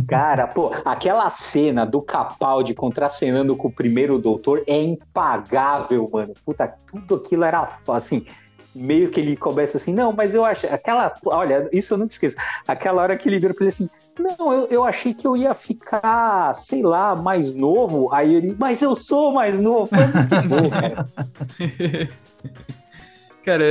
[0.08, 6.32] Cara, pô, aquela cena do Capaldi contracenando com o primeiro doutor é impagável, mano.
[6.44, 8.24] Puta, tudo aquilo era assim.
[8.74, 10.66] Meio que ele começa assim, não, mas eu acho.
[10.66, 11.12] Aquela.
[11.26, 12.36] Olha, isso eu nunca esqueço.
[12.66, 15.54] Aquela hora que ele vira pra ele assim, não, eu, eu achei que eu ia
[15.54, 18.12] ficar, sei lá, mais novo.
[18.12, 19.90] Aí ele, mas eu sou mais novo.
[20.48, 21.08] Bom, cara.
[23.44, 23.64] cara,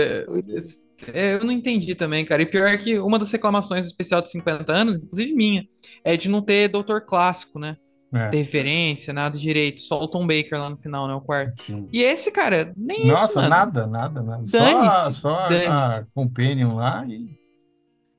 [1.13, 2.41] é, eu não entendi também, cara.
[2.41, 5.65] E pior é que uma das reclamações especial de 50 anos, inclusive minha,
[6.03, 7.77] é de não ter doutor clássico, né?
[8.13, 8.27] É.
[8.27, 11.13] Ter referência, nada direito, só o Tom Baker lá no final, né?
[11.13, 11.63] O quarto.
[11.63, 11.87] Sim.
[11.93, 13.35] E esse, cara, nem Nossa, isso.
[13.35, 14.45] Nossa, nada, nada, nada.
[14.45, 17.39] Só, só a Companion lá e.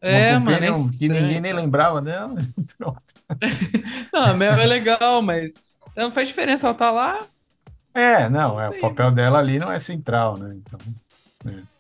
[0.01, 0.65] É, mano.
[0.65, 2.35] É que ninguém nem lembrava dela.
[4.13, 5.63] não, a Mel é legal, mas
[5.97, 7.21] não faz diferença ela tá lá.
[7.95, 10.55] É, não, é, o papel dela ali não é central, né?
[10.55, 10.79] Então.
[11.47, 11.73] É.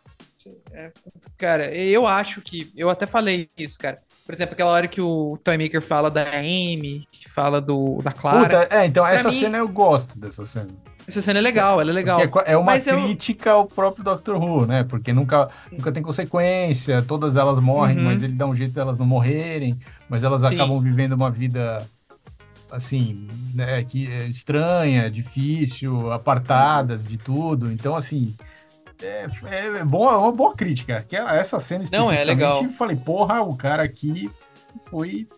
[0.72, 0.92] É,
[1.36, 2.72] cara, eu acho que.
[2.76, 4.00] Eu até falei isso, cara.
[4.24, 8.12] Por exemplo, aquela hora que o Toy Maker fala da Amy, que fala do, da
[8.12, 8.40] Clara.
[8.40, 10.70] Puta, é, então essa mim, cena eu gosto dessa cena.
[11.06, 12.20] Essa cena é legal, ela é legal.
[12.46, 13.56] é uma Mas crítica eu...
[13.56, 14.84] ao próprio Doctor Who, né?
[14.84, 18.04] Porque nunca, nunca tem consequência, todas elas morrem, uhum.
[18.04, 20.54] mas ele dá um jeito de elas não morrerem, mas elas Sim.
[20.54, 21.84] acabam vivendo uma vida
[22.70, 27.70] assim, né, que é estranha, difícil, apartadas de tudo.
[27.70, 28.34] Então, assim,
[29.02, 31.04] é, é, boa, uma boa crítica.
[31.08, 32.64] Que essa cena Não, é legal.
[32.78, 34.30] falei, porra, o cara aqui
[34.88, 35.28] foi,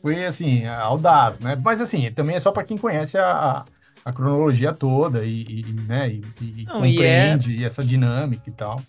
[0.00, 1.56] foi assim, audaz, né?
[1.62, 3.64] Mas assim, também é só para quem conhece a,
[4.04, 7.66] a, cronologia toda e, e né, e, e Não, compreende e é...
[7.66, 8.80] essa dinâmica e tal.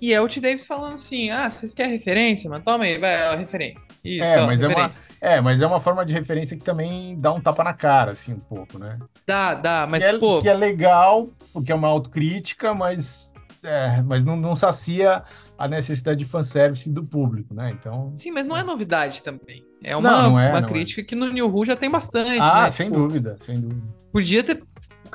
[0.00, 0.40] E é o T.
[0.40, 2.50] Davis falando assim: ah, vocês querem referência?
[2.50, 3.90] Mas toma aí, vai, a referência.
[4.04, 5.00] Isso, é, ó, mas referência.
[5.00, 7.72] É, uma, é, mas é uma forma de referência que também dá um tapa na
[7.72, 8.98] cara, assim, um pouco, né?
[9.26, 10.40] Dá, dá, mas que é, pô.
[10.40, 13.30] Que é legal, porque é uma autocrítica, mas
[13.62, 15.24] é, mas não, não sacia
[15.58, 17.70] a necessidade de fanservice do público, né?
[17.70, 18.12] Então.
[18.14, 19.64] Sim, mas não é novidade também.
[19.82, 20.62] É uma, Não, não é, uma é.
[20.62, 22.38] crítica que no New Who já tem bastante.
[22.40, 22.70] Ah, né?
[22.70, 23.82] sem Tipo, dúvida, sem dúvida.
[24.12, 24.62] Podia ter.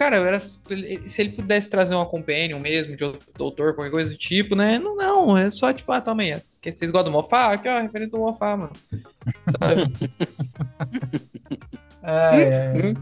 [0.02, 0.60] Cara, era, se
[1.20, 4.80] ele pudesse trazer uma companion mesmo, de outro doutor, qualquer coisa do tipo, né?
[4.80, 7.54] Não, não, é só tipo, ah, toma aí, vocês gostam do Mofá?
[7.54, 8.72] Aqui, ó, referente do Mofá, mano.
[9.60, 9.94] Sabe?
[12.02, 12.96] É, é.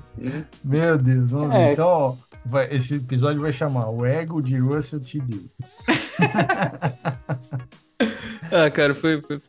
[0.61, 1.69] Meu Deus, vamos ver.
[1.69, 1.71] É.
[1.71, 5.19] Então, ó, vai- esse episódio vai chamar O Ego de Russell T.
[5.19, 5.49] Davis.
[8.51, 9.39] ah, cara, foi, foi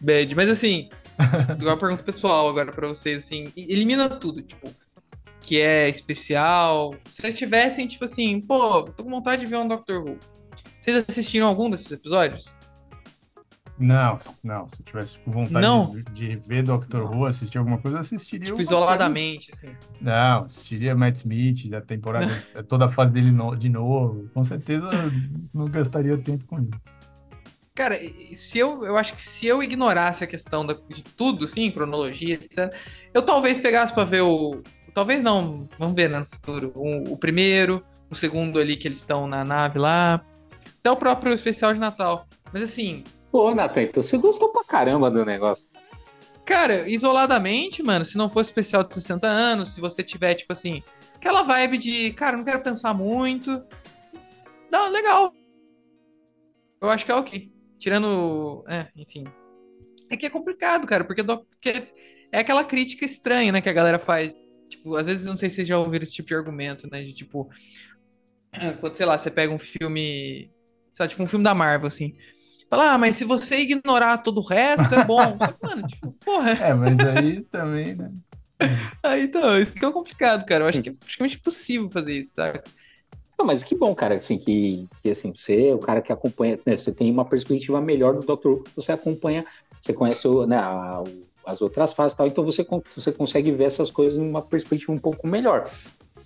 [0.00, 0.34] bad.
[0.34, 0.88] Mas assim,
[1.60, 4.70] uma pergunta pessoal agora pra vocês, assim, elimina tudo, tipo,
[5.42, 6.94] que é especial.
[7.10, 10.18] Se vocês tivessem, tipo assim, pô, tô com vontade de ver um Doctor Who.
[10.80, 12.52] Vocês assistiram algum desses episódios?
[13.78, 14.68] Não, não.
[14.68, 16.02] Se eu tivesse com vontade?
[16.12, 18.44] De, de ver Doctor Who, assistir alguma coisa, eu assistiria.
[18.46, 19.74] Tipo, isoladamente, assim.
[20.00, 22.28] Não, assistiria Matt Smith, a temporada,
[22.68, 24.28] toda a fase dele no- de novo.
[24.32, 24.88] Com certeza
[25.52, 26.70] não gastaria tempo com isso.
[27.74, 27.98] Cara,
[28.32, 32.34] se eu, eu acho que se eu ignorasse a questão da- de tudo, assim, cronologia,
[32.34, 32.72] etc.,
[33.12, 34.62] eu talvez pegasse pra ver o.
[34.94, 36.72] Talvez não, vamos ver né, no futuro.
[36.74, 40.24] O, o primeiro, o segundo ali que eles estão na nave lá.
[40.80, 42.26] Até o próprio especial de Natal.
[42.52, 45.64] Mas assim, Pô, Nathan, então você gostou pra caramba do negócio.
[46.44, 50.82] cara, isoladamente, mano, se não fosse especial de 60 anos, se você tiver, tipo assim,
[51.14, 53.64] aquela vibe de, cara, não quero pensar muito.
[54.70, 55.32] Não, legal.
[56.80, 57.50] Eu acho que é ok.
[57.78, 58.64] Tirando.
[58.68, 59.24] É, enfim.
[60.10, 61.84] É que é complicado, cara, porque, do- porque
[62.30, 64.34] é aquela crítica estranha, né, que a galera faz.
[64.72, 67.12] Tipo, às vezes, não sei se vocês já ouviram esse tipo de argumento, né, de
[67.12, 67.48] tipo.
[68.80, 70.50] Quando, sei lá, você pega um filme.
[70.92, 72.14] Sei lá, tipo um filme da Marvel, assim.
[72.68, 75.36] Fala, ah, mas se você ignorar todo o resto, é bom.
[75.62, 76.52] Mano, tipo, porra.
[76.52, 78.10] É, mas aí também, né?
[79.02, 80.62] Ah, então, isso que é complicado, cara.
[80.62, 82.60] Eu acho que é praticamente impossível fazer isso, sabe?
[83.36, 86.60] Não, mas que bom, cara, assim, que, que assim, você, é o cara que acompanha,
[86.64, 88.46] né, você tem uma perspectiva melhor do Dr.
[88.48, 89.44] Who, você acompanha,
[89.80, 93.50] você conhece o, né, a- o- as outras fases e tal, então você, você consegue
[93.52, 95.70] ver essas coisas numa perspectiva um pouco melhor.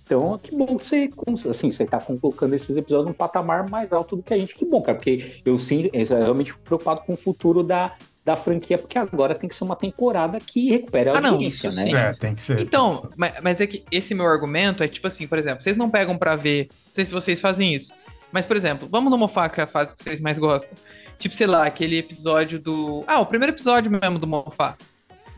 [0.03, 1.09] Então, que bom que você,
[1.49, 4.65] assim, você tá colocando esses episódios num patamar mais alto do que a gente, que
[4.65, 7.93] bom, cara, porque eu sim, eu realmente fico preocupado com o futuro da,
[8.23, 11.67] da franquia, porque agora tem que ser uma temporada que recupere a Ah, não, audiência,
[11.67, 11.85] isso né?
[11.85, 11.95] sim.
[11.95, 12.59] É, tem que ser.
[12.59, 15.89] Então, mas, mas é que esse meu argumento é tipo assim, por exemplo, vocês não
[15.89, 17.91] pegam pra ver, não sei se vocês fazem isso,
[18.31, 20.77] mas por exemplo, vamos no Mofá, que é a fase que vocês mais gostam.
[21.17, 23.03] Tipo, sei lá, aquele episódio do.
[23.07, 24.77] Ah, o primeiro episódio mesmo do Mofá,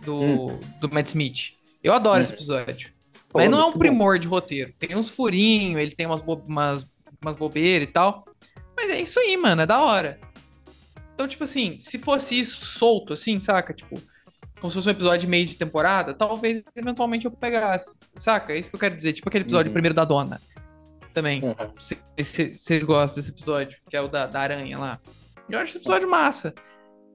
[0.06, 1.54] do, do Matt Smith.
[1.84, 2.22] Eu adoro Hum.
[2.22, 2.91] esse episódio.
[3.30, 3.80] Pô, Mas não é um muito bom.
[3.80, 4.74] primor de roteiro.
[4.80, 6.88] Tem uns furinhos, ele tem umas, bo umas,
[7.22, 8.26] umas bobeiras e tal.
[8.76, 10.20] Mas é isso aí, mano, é da hora.
[11.14, 13.74] Então, tipo assim, se fosse isso solto, assim, saca?
[13.74, 14.02] Tipo,
[14.60, 18.54] como se fosse um episódio de meio de temporada, talvez eventualmente eu pegasse, saca?
[18.54, 19.14] É isso que eu quero dizer.
[19.14, 19.74] Tipo aquele episódio Uhum.
[19.74, 20.41] primeiro da dona.
[21.14, 21.41] Também.
[21.43, 21.56] Uhum.
[22.18, 25.00] Vocês gostam desse episódio, que é o da, da aranha lá.
[25.50, 26.54] Eu acho esse episódio massa.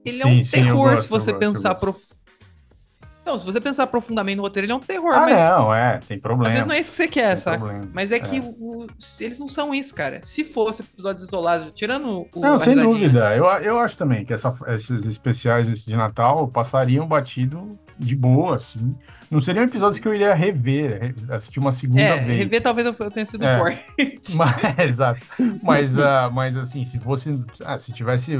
[0.05, 1.79] Ele é Sim, um sim, terror gosto, se você gosto, pensar gosto.
[1.79, 1.99] prof...
[3.25, 5.97] Não, se você pensar profundamente no roteiro, ele é um terror, Ah, mas não, é,
[6.07, 6.47] tem problema.
[6.47, 7.57] às vezes não é isso que você quer, tem saca?
[7.57, 7.89] problema.
[7.93, 8.87] Mas é que o-
[9.19, 10.19] eles não são isso, cara.
[10.21, 12.39] Se fosse episódios isolados, tirando o.
[12.39, 13.35] Não, sem dúvida.
[13.35, 18.91] Eu, eu acho também que essa- esses especiais de Natal passariam batido de boa, assim.
[19.31, 22.37] Não seriam episódios que eu iria rever, re- assistir uma segunda É, vez.
[22.37, 23.57] rever talvez eu tenha sido É.
[23.57, 23.83] forte.
[24.35, 24.55] Mas,
[24.89, 25.19] exato.
[25.63, 27.43] Mas, ah, mas assim, se fosse.
[27.65, 28.37] ah, se tivesse.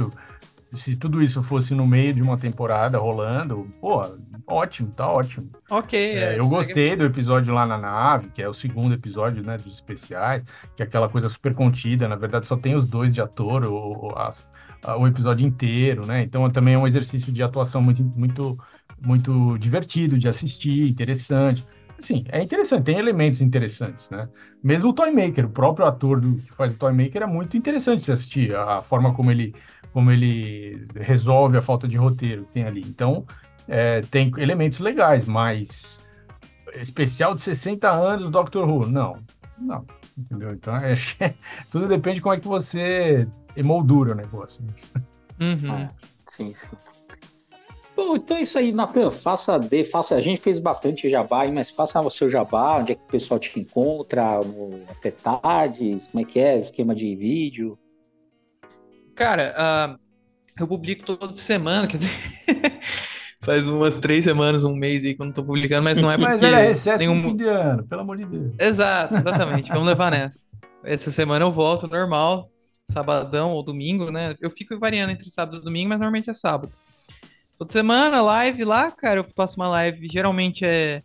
[0.76, 4.00] Se tudo isso fosse no meio de uma temporada rolando, pô,
[4.46, 5.50] ótimo, tá ótimo.
[5.70, 5.92] ok.
[5.94, 9.56] É, eu segue- gostei do episódio lá na nave, que é o segundo episódio, né,
[9.58, 10.44] dos especiais,
[10.76, 14.08] que é aquela coisa super contida, na verdade só tem os dois de ator, o,
[14.08, 14.46] o, as-
[14.84, 18.56] a- o episódio inteiro, né, então também é um exercício de atuação muito, muito,
[19.00, 21.66] muito divertido de assistir, interessante.
[21.98, 24.28] Assim, é interessante, tem elementos interessantes, né?
[24.62, 28.12] Mesmo o Toymaker, o próprio ator do, que faz o Toymaker é muito interessante de
[28.12, 29.54] assistir, a forma como ele,
[29.96, 32.82] como ele resolve a falta de roteiro que tem ali.
[32.86, 33.24] Então,
[33.66, 35.98] é, tem elementos legais, mas
[36.74, 39.16] especial de 60 anos do Doctor Who, não,
[39.58, 39.86] não,
[40.18, 40.50] entendeu?
[40.50, 41.34] Então, acho que
[41.70, 43.26] tudo depende de como é que você
[43.56, 44.62] emoldura o negócio.
[45.40, 45.74] Uhum.
[45.74, 45.90] É,
[46.28, 46.76] sim, sim.
[47.96, 49.10] Bom, então é isso aí, Natan.
[49.10, 50.14] Faça, de, faça.
[50.14, 53.06] A gente fez bastante jabá aí, mas faça o seu jabá, onde é que o
[53.06, 57.78] pessoal te encontra, no- até tarde, como é que é, esquema de vídeo.
[59.16, 59.98] Cara, ah,
[60.60, 62.10] eu publico toda semana, quer dizer,
[63.40, 66.16] faz umas três semanas, um mês aí que eu não tô publicando, mas não é
[66.20, 67.22] porque Mas era recesso nenhum...
[67.22, 68.54] de fim de ano, pelo amor de Deus.
[68.60, 69.70] Exato, exatamente.
[69.70, 70.46] Vamos levar nessa.
[70.84, 72.50] Essa semana eu volto normal,
[72.90, 74.34] sabadão ou domingo, né?
[74.38, 76.70] Eu fico variando entre sábado e domingo, mas normalmente é sábado.
[77.56, 81.02] Toda semana, live lá, cara, eu faço uma live, geralmente é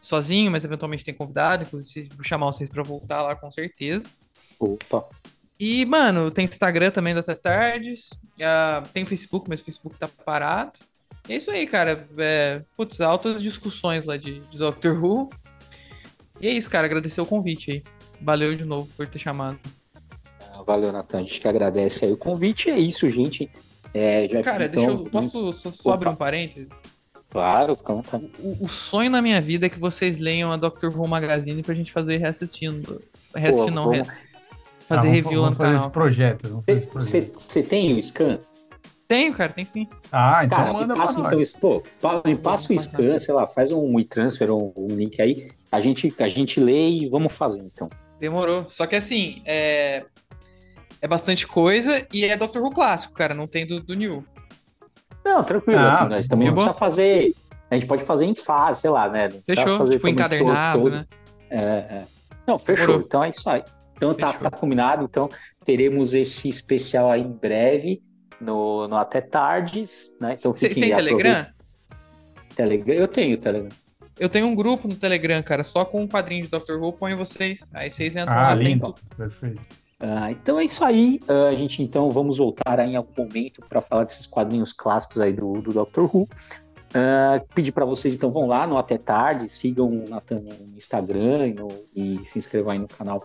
[0.00, 4.08] sozinho, mas eventualmente tem convidado, inclusive vou chamar vocês pra voltar lá com certeza.
[4.60, 5.08] Opa.
[5.58, 8.10] E, mano, tem Instagram também da Tardes.
[8.36, 10.72] Uh, tem Facebook, mas o Facebook tá parado.
[11.28, 12.08] É isso aí, cara.
[12.16, 15.30] É, putz, altas discussões lá de, de Doctor Who.
[16.40, 16.86] E é isso, cara.
[16.86, 17.82] Agradecer o convite aí.
[18.20, 19.58] Valeu de novo por ter chamado.
[20.52, 21.18] Ah, valeu, Natan.
[21.18, 22.70] A gente que agradece aí o convite.
[22.70, 23.50] É isso, gente.
[23.92, 24.86] É, já cara, então...
[24.86, 25.04] deixa eu.
[25.10, 26.82] Posso só, só abrir um parênteses?
[27.30, 28.16] Claro, conta.
[28.38, 31.74] O, o, sonho na minha vida é que vocês leiam a Doctor Who Magazine pra
[31.74, 33.02] gente fazer reassistindo.
[33.34, 34.08] Reassistindo, não, vamos...
[34.88, 35.76] fazer ah, review lá no canal.
[35.76, 36.64] Esse projeto.
[37.36, 38.38] Você tem o scan?
[39.06, 39.88] Tenho, cara, tem sim.
[40.12, 41.82] Ah, então cara, manda me passa, então, isso, pô,
[42.26, 46.14] me passa o scan, sei lá, faz um e-transfer ou um link aí, a gente,
[46.18, 47.88] a gente lê e vamos fazer, então.
[48.18, 48.66] Demorou.
[48.68, 50.04] Só que assim, é,
[51.00, 54.22] é bastante coisa e é Doctor Who clássico, cara, não tem do, do New.
[55.24, 56.16] Não, tranquilo, ah, assim, né?
[56.16, 57.34] a gente também não precisa fazer.
[57.70, 59.30] A gente pode fazer em fase, sei lá, né?
[59.44, 61.00] Fechou, tipo encadernado, todo, todo.
[61.00, 61.06] né?
[61.50, 62.04] É, é.
[62.46, 62.86] Não, fechou.
[62.86, 63.06] Demorou.
[63.06, 63.62] Então é isso aí.
[63.98, 65.04] Então tá, tá, combinado.
[65.04, 65.28] Então
[65.64, 68.00] teremos esse especial aí em breve
[68.40, 70.36] no, no Até Tardes, né?
[70.38, 71.46] Então Vocês têm Telegram?
[72.54, 72.94] Telegram?
[72.94, 73.76] Eu tenho Telegram.
[74.18, 76.74] Eu tenho um grupo no Telegram, cara, só com um quadrinho de Dr.
[76.80, 77.68] Who, ponho vocês.
[77.72, 78.94] Aí vocês entram ah, lá lindo.
[79.16, 79.60] Perfeito.
[80.00, 81.18] Uh, então é isso aí.
[81.28, 85.32] Uh, a gente então vamos voltar em algum momento para falar desses quadrinhos clássicos aí
[85.32, 86.22] do, do Doctor Who.
[86.22, 91.48] Uh, pedir para vocês então vão lá no Até Tarde, sigam o Nathan no Instagram
[91.48, 93.22] e, no, e se inscrevam aí no canal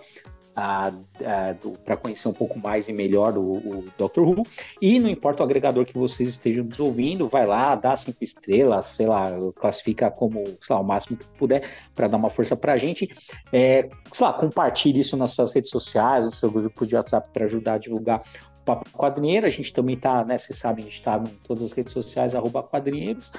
[0.54, 4.44] para conhecer um pouco mais e melhor o, o Doctor Who.
[4.82, 8.86] E não importa o agregador que vocês estejam nos ouvindo, vai lá, dá cinco estrelas,
[8.88, 9.26] sei lá,
[9.56, 13.10] classifica como sei lá, o máximo que puder para dar uma força para a gente.
[13.52, 17.46] É, sei lá, compartilhe isso nas suas redes sociais, no seu grupo de WhatsApp para
[17.46, 18.22] ajudar a divulgar
[18.60, 19.48] o Papo Quadrinheiro.
[19.48, 20.38] A gente também tá, né?
[20.38, 23.32] Vocês sabem, a gente está em todas as redes sociais, arroba quadrinheiros.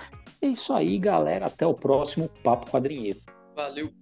[0.42, 1.46] É isso aí, galera.
[1.46, 3.20] Até o próximo Papo Quadrinheiro.
[3.54, 3.92] Valeu!